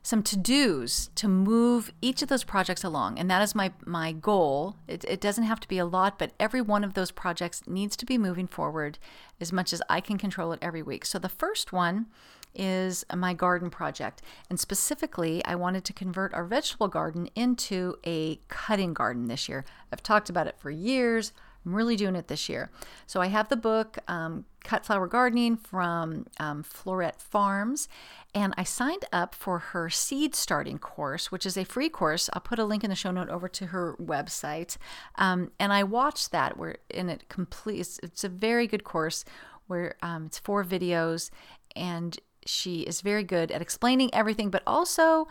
[0.00, 4.76] some to-dos to move each of those projects along and that is my my goal
[4.86, 7.94] it, it doesn't have to be a lot but every one of those projects needs
[7.94, 8.98] to be moving forward
[9.38, 12.06] as much as i can control it every week so the first one
[12.54, 14.22] is my garden project.
[14.48, 19.64] And specifically, I wanted to convert our vegetable garden into a cutting garden this year.
[19.92, 21.32] I've talked about it for years.
[21.64, 22.70] I'm really doing it this year.
[23.06, 27.88] So I have the book, um, Cut Flower Gardening from um, Floret Farms,
[28.34, 32.30] and I signed up for her seed starting course, which is a free course.
[32.32, 34.76] I'll put a link in the show note over to her website.
[35.16, 37.80] Um, and I watched that where in it complete.
[37.80, 39.24] It's, it's a very good course
[39.66, 41.30] where um, it's four videos
[41.76, 42.18] and
[42.48, 45.28] she is very good at explaining everything, but also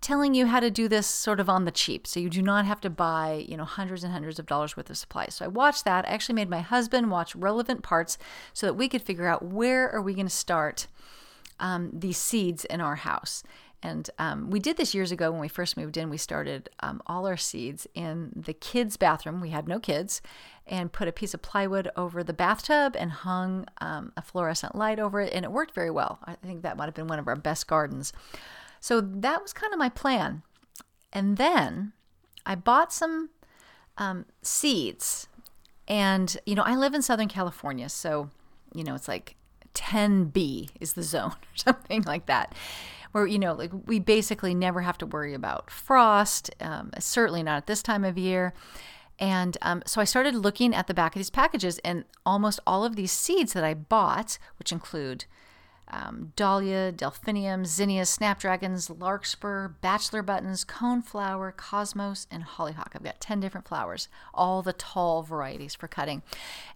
[0.00, 2.06] telling you how to do this sort of on the cheap.
[2.06, 4.90] So you do not have to buy you know hundreds and hundreds of dollars worth
[4.90, 5.34] of supplies.
[5.34, 6.06] So i watched that.
[6.06, 8.18] I actually made my husband watch relevant parts
[8.52, 10.86] so that we could figure out where are we going to start
[11.60, 13.42] um, these seeds in our house.
[13.82, 16.10] And um, we did this years ago when we first moved in.
[16.10, 19.40] We started um, all our seeds in the kids' bathroom.
[19.40, 20.20] We had no kids,
[20.68, 24.98] and put a piece of plywood over the bathtub and hung um, a fluorescent light
[24.98, 26.18] over it, and it worked very well.
[26.24, 28.12] I think that might have been one of our best gardens.
[28.80, 30.42] So that was kind of my plan.
[31.12, 31.92] And then
[32.46, 33.30] I bought some
[33.96, 35.28] um, seeds.
[35.86, 37.88] And, you know, I live in Southern California.
[37.88, 38.30] So,
[38.74, 39.36] you know, it's like
[39.74, 42.54] 10B is the zone or something like that.
[43.12, 47.56] Where, you know, like we basically never have to worry about frost, um, certainly not
[47.56, 48.52] at this time of year.
[49.18, 52.84] And um, so I started looking at the back of these packages, and almost all
[52.84, 55.24] of these seeds that I bought, which include
[55.90, 62.92] um, dahlia, delphinium, zinnias, snapdragons, larkspur, bachelor buttons, coneflower, cosmos, and hollyhock.
[62.94, 66.22] I've got 10 different flowers, all the tall varieties for cutting.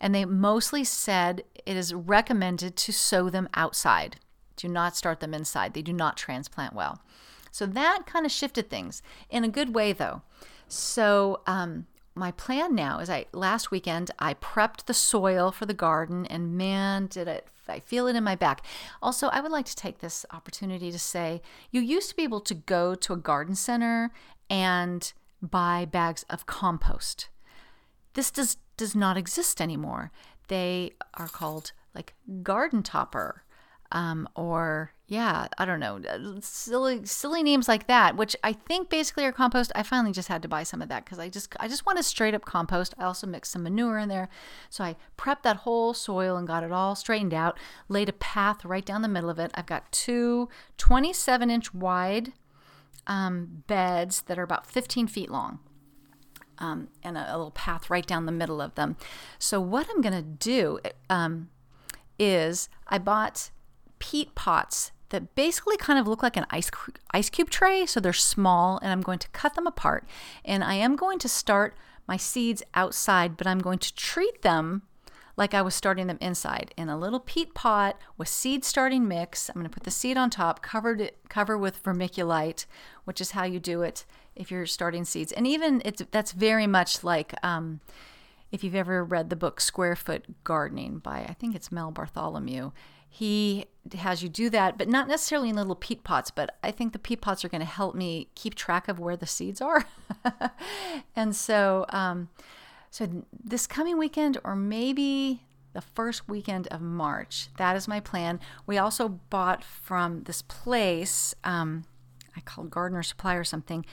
[0.01, 4.17] And they mostly said it is recommended to sow them outside.
[4.57, 5.75] Do not start them inside.
[5.75, 7.03] They do not transplant well.
[7.51, 10.23] So that kind of shifted things in a good way, though.
[10.69, 15.75] So, um, my plan now is I last weekend I prepped the soil for the
[15.75, 18.65] garden and man did it I feel it in my back.
[19.01, 22.41] Also, I would like to take this opportunity to say you used to be able
[22.43, 24.11] to go to a garden center
[24.51, 27.29] and buy bags of compost.
[28.15, 30.11] This does does not exist anymore.
[30.49, 33.45] They are called like garden topper
[33.91, 38.89] um, or yeah, I don't know, uh, silly silly names like that, which I think
[38.89, 39.71] basically are compost.
[39.75, 41.99] I finally just had to buy some of that because I just I just want
[41.99, 42.95] a straight up compost.
[42.99, 44.31] I also mixed some manure in there,
[44.71, 47.59] so I prepped that whole soil and got it all straightened out.
[47.91, 49.51] Laid a path right down the middle of it.
[49.55, 50.49] I've got two
[50.79, 52.33] 27 inch wide
[53.07, 55.59] um, beds that are about 15 feet long.
[56.57, 58.97] Um, and a, a, little path right down the middle of them.
[59.39, 60.79] So what I'm going to do
[61.11, 61.51] um,
[62.19, 63.51] is I bought
[63.99, 66.71] peat pots that basically kind of look like an ice
[67.13, 67.87] ice cube tray.
[67.87, 70.05] So they're small, and I'm going to cut them apart.
[70.45, 71.77] And I am going to start
[72.09, 74.83] my seeds outside, but I'm going to treat them
[75.37, 79.49] like I was starting them inside in a little peat pot with seed starting mix.
[79.49, 82.67] I'm going to put the seed on top, covered it, cover with vermiculite,
[83.05, 84.05] which is how you do it
[84.37, 85.33] if you're starting seeds.
[85.33, 87.81] And even it's that's very much like um,
[88.51, 92.73] if you've ever read the book Square Foot Gardening by I think it's Mel Bartholomew
[93.15, 96.31] he has you do that, but not necessarily in little peat pots.
[96.31, 99.19] But I think the peat pots are going to help me keep track of where
[99.19, 99.85] the seeds are.
[101.15, 102.31] and so, um,
[102.91, 105.43] so this coming weekend, or maybe
[105.75, 108.41] the first weekend of March, that is my plan.
[108.67, 111.85] We also bought from this place, um,
[112.35, 113.85] I called Gardener Supply or something,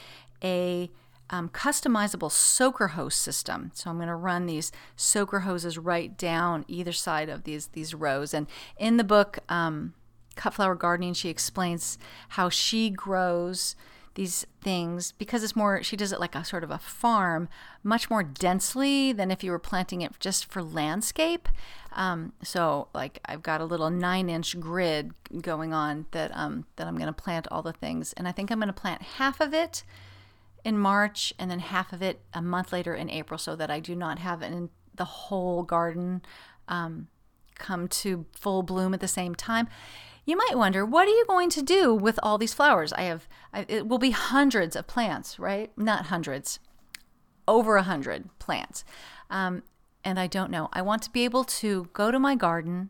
[0.42, 0.90] a
[1.30, 3.72] um, customizable soaker hose system.
[3.74, 7.94] So I'm going to run these soaker hoses right down either side of these these
[7.94, 8.34] rows.
[8.34, 9.94] And in the book, um,
[10.36, 11.98] Cut Flower Gardening, she explains
[12.30, 13.76] how she grows
[14.16, 17.48] these things because it's more she does it like a sort of a farm
[17.84, 21.48] much more densely than if you were planting it just for landscape
[21.94, 26.88] um, so like i've got a little nine inch grid going on that um, that
[26.88, 29.40] i'm going to plant all the things and i think i'm going to plant half
[29.40, 29.84] of it
[30.64, 33.80] in March and then half of it a month later in April so that I
[33.80, 36.22] do not have an, the whole garden
[36.68, 37.08] um,
[37.58, 39.68] come to full bloom at the same time.
[40.26, 42.94] You might wonder, what are you going to do with all these flowers?
[42.94, 45.72] I have, I, it will be hundreds of plants, right?
[45.78, 46.60] Not hundreds,
[47.48, 48.84] over a hundred plants.
[49.30, 49.64] Um,
[50.04, 50.70] and I don't know.
[50.72, 52.90] I want to be able to go to my garden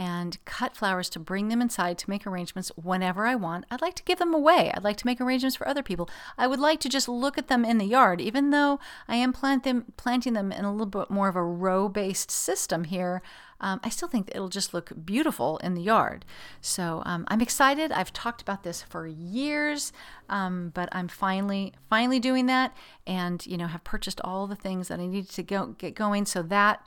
[0.00, 3.66] and cut flowers to bring them inside to make arrangements whenever I want.
[3.70, 4.72] I'd like to give them away.
[4.72, 6.08] I'd like to make arrangements for other people.
[6.38, 9.34] I would like to just look at them in the yard, even though I am
[9.34, 13.20] plant them, planting them in a little bit more of a row based system here.
[13.60, 16.24] Um, I still think it'll just look beautiful in the yard.
[16.62, 17.92] So um, I'm excited.
[17.92, 19.92] I've talked about this for years,
[20.30, 22.74] um, but I'm finally finally doing that,
[23.06, 26.24] and you know have purchased all the things that I needed to go get going.
[26.24, 26.86] So that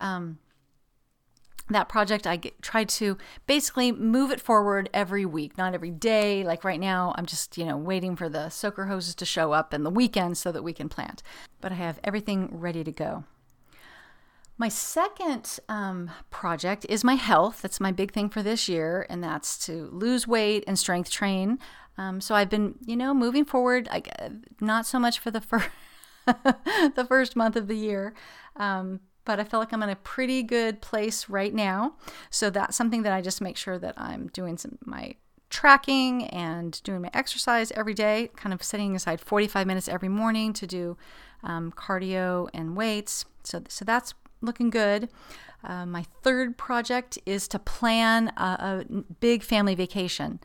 [0.00, 0.38] um,
[1.70, 6.44] that project i get, tried to basically move it forward every week not every day.
[6.44, 9.72] Like right now i'm just you know waiting for the soaker hoses to show up
[9.72, 11.22] in the weekend so that we can plant.
[11.60, 13.24] But i have everything ready to go.
[14.58, 17.62] My second um, project is my health.
[17.62, 21.58] That's my big thing for this year and that's to lose weight and strength train.
[21.98, 24.02] Um, so i've been you know moving forward I,
[24.60, 25.68] not so much for the first
[26.26, 28.14] the first month of the year.
[28.56, 31.94] Um, but I feel like I'm in a pretty good place right now.
[32.30, 35.14] So that's something that I just make sure that I'm doing some my
[35.50, 40.52] tracking and doing my exercise every day, kind of setting aside 45 minutes every morning
[40.54, 40.96] to do
[41.44, 43.26] um, cardio and weights.
[43.44, 45.08] So, so that's looking good.
[45.62, 50.40] Uh, my third project is to plan a, a big family vacation.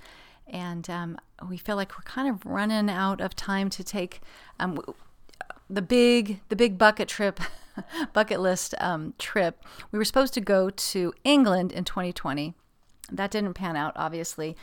[0.48, 1.18] and um,
[1.50, 4.22] we feel like we're kind of running out of time to take
[4.60, 4.80] um,
[5.70, 7.40] the big the big bucket trip
[8.14, 9.64] bucket list um, trip.
[9.92, 12.54] We were supposed to go to England in 2020.
[13.12, 14.56] That didn't pan out, obviously.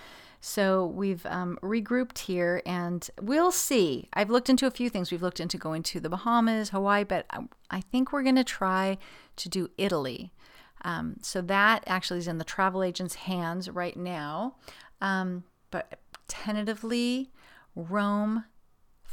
[0.47, 4.11] So we've um, regrouped here and we'll see.
[4.13, 5.11] I've looked into a few things.
[5.11, 7.25] We've looked into going to the Bahamas, Hawaii, but
[7.71, 8.99] I, think we're going to try
[9.37, 10.35] to do Italy.
[10.85, 14.57] Um, so that actually is in the travel agent's hands right now.
[15.01, 15.99] Um, but
[16.29, 17.31] tentatively,
[17.75, 18.45] Rome,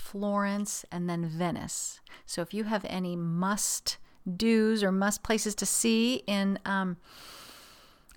[0.02, 2.02] Florence, and then Venice.
[2.26, 3.98] So if you have any must
[4.38, 6.98] do's or must places to see in um,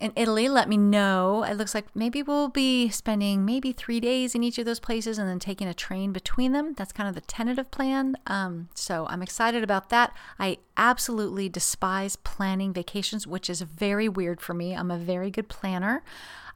[0.01, 1.45] in Italy, let me know.
[1.45, 5.18] It looks like maybe we'll be spending maybe three days in each of those places
[5.18, 6.74] and then taking a train between them.
[6.74, 8.16] That's kind of the tentative plan.
[8.26, 10.12] Um, so I'm excited about that.
[10.39, 14.74] I absolutely despise planning vacations, which is very weird for me.
[14.74, 16.03] I'm a very good planner.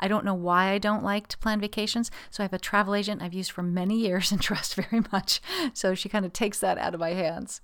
[0.01, 2.11] I don't know why I don't like to plan vacations.
[2.31, 5.41] So I have a travel agent I've used for many years and trust very much.
[5.73, 7.61] So she kind of takes that out of my hands.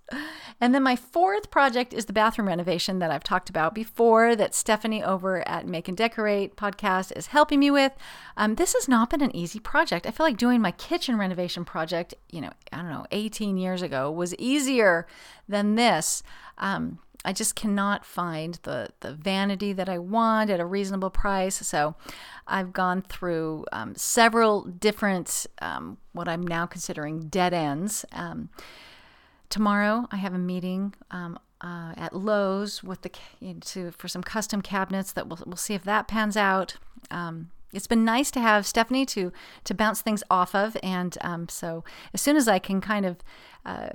[0.61, 4.55] And then my fourth project is the bathroom renovation that I've talked about before, that
[4.55, 7.93] Stephanie over at Make and Decorate podcast is helping me with.
[8.37, 10.07] Um, this has not been an easy project.
[10.07, 13.83] I feel like doing my kitchen renovation project, you know, I don't know, 18 years
[13.83, 15.07] ago was easier
[15.49, 16.23] than this.
[16.59, 21.57] Um, I just cannot find the the vanity that I want at a reasonable price.
[21.67, 21.95] So
[22.47, 28.05] I've gone through um, several different um, what I'm now considering dead ends.
[28.13, 28.51] Um,
[29.49, 33.11] tomorrow I have a meeting um, uh, at Lowe's with the
[33.61, 36.77] to for some custom cabinets that we'll we'll see if that pans out.
[37.11, 39.33] Um, it's been nice to have Stephanie to
[39.65, 43.17] to bounce things off of, and um, so as soon as I can kind of
[43.65, 43.89] uh,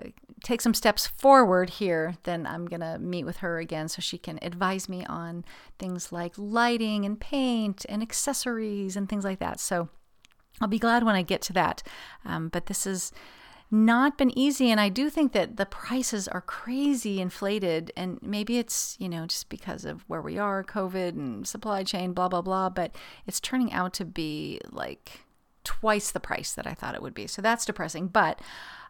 [0.44, 4.40] take some steps forward here, then I'm gonna meet with her again so she can
[4.42, 5.46] advise me on
[5.78, 9.60] things like lighting and paint and accessories and things like that.
[9.60, 9.90] So
[10.62, 11.84] I'll be glad when I get to that.
[12.26, 13.12] Um, but this has
[13.72, 14.72] not been easy.
[14.72, 17.92] And I do think that the prices are crazy inflated.
[17.96, 22.14] And maybe it's, you know, just because of where we are, COVID and supply chain,
[22.14, 22.70] blah, blah, blah.
[22.70, 22.94] But
[23.28, 25.22] it's turning out to be like
[25.64, 27.28] twice the price that I thought it would be.
[27.28, 28.08] So that's depressing.
[28.08, 28.42] But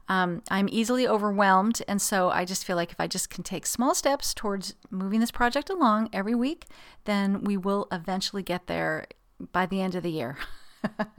[0.10, 1.82] um, I'm easily overwhelmed.
[1.88, 5.20] And so I just feel like if I just can take small steps towards moving
[5.20, 6.66] this project along every week,
[7.06, 9.06] then we will eventually get there
[9.52, 10.38] by the end of the year.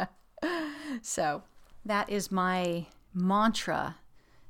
[1.03, 1.45] so
[1.85, 3.97] that is my mantra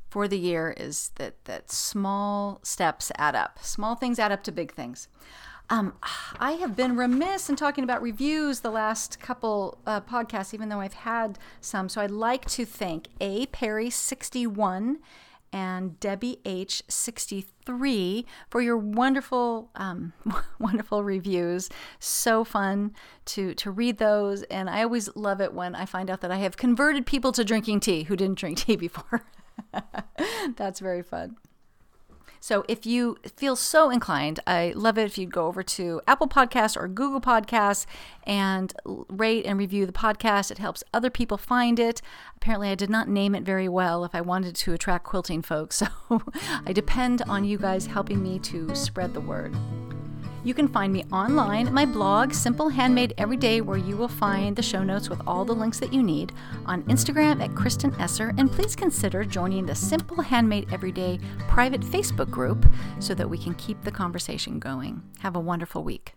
[0.08, 3.58] for the year is that that small steps add up.
[3.62, 5.06] Small things add up to big things.
[5.70, 5.94] Um,
[6.40, 10.80] I have been remiss in talking about reviews the last couple uh, podcasts, even though
[10.80, 11.88] I've had some.
[11.88, 14.96] So I'd like to thank A Perry61
[15.52, 20.12] and Debbie H63 for your wonderful, um,
[20.58, 21.68] wonderful reviews.
[22.00, 22.92] So fun
[23.26, 26.38] to to read those, and I always love it when I find out that I
[26.38, 29.24] have converted people to drinking tea who didn't drink tea before.
[30.56, 31.36] That's very fun.
[32.40, 36.26] So if you feel so inclined, I love it if you go over to Apple
[36.26, 37.84] Podcasts or Google Podcasts
[38.24, 38.72] and
[39.08, 40.50] rate and review the podcast.
[40.50, 42.00] It helps other people find it.
[42.36, 45.82] Apparently, I did not name it very well if I wanted to attract quilting folks.
[46.10, 46.22] So
[46.66, 49.54] I depend on you guys helping me to spread the word.
[50.42, 54.56] You can find me online at my blog, Simple Handmade Everyday, where you will find
[54.56, 56.32] the show notes with all the links that you need,
[56.64, 62.30] on Instagram at Kristen Esser, and please consider joining the Simple Handmade Everyday private Facebook
[62.30, 62.66] group
[63.00, 65.02] so that we can keep the conversation going.
[65.18, 66.14] Have a wonderful week.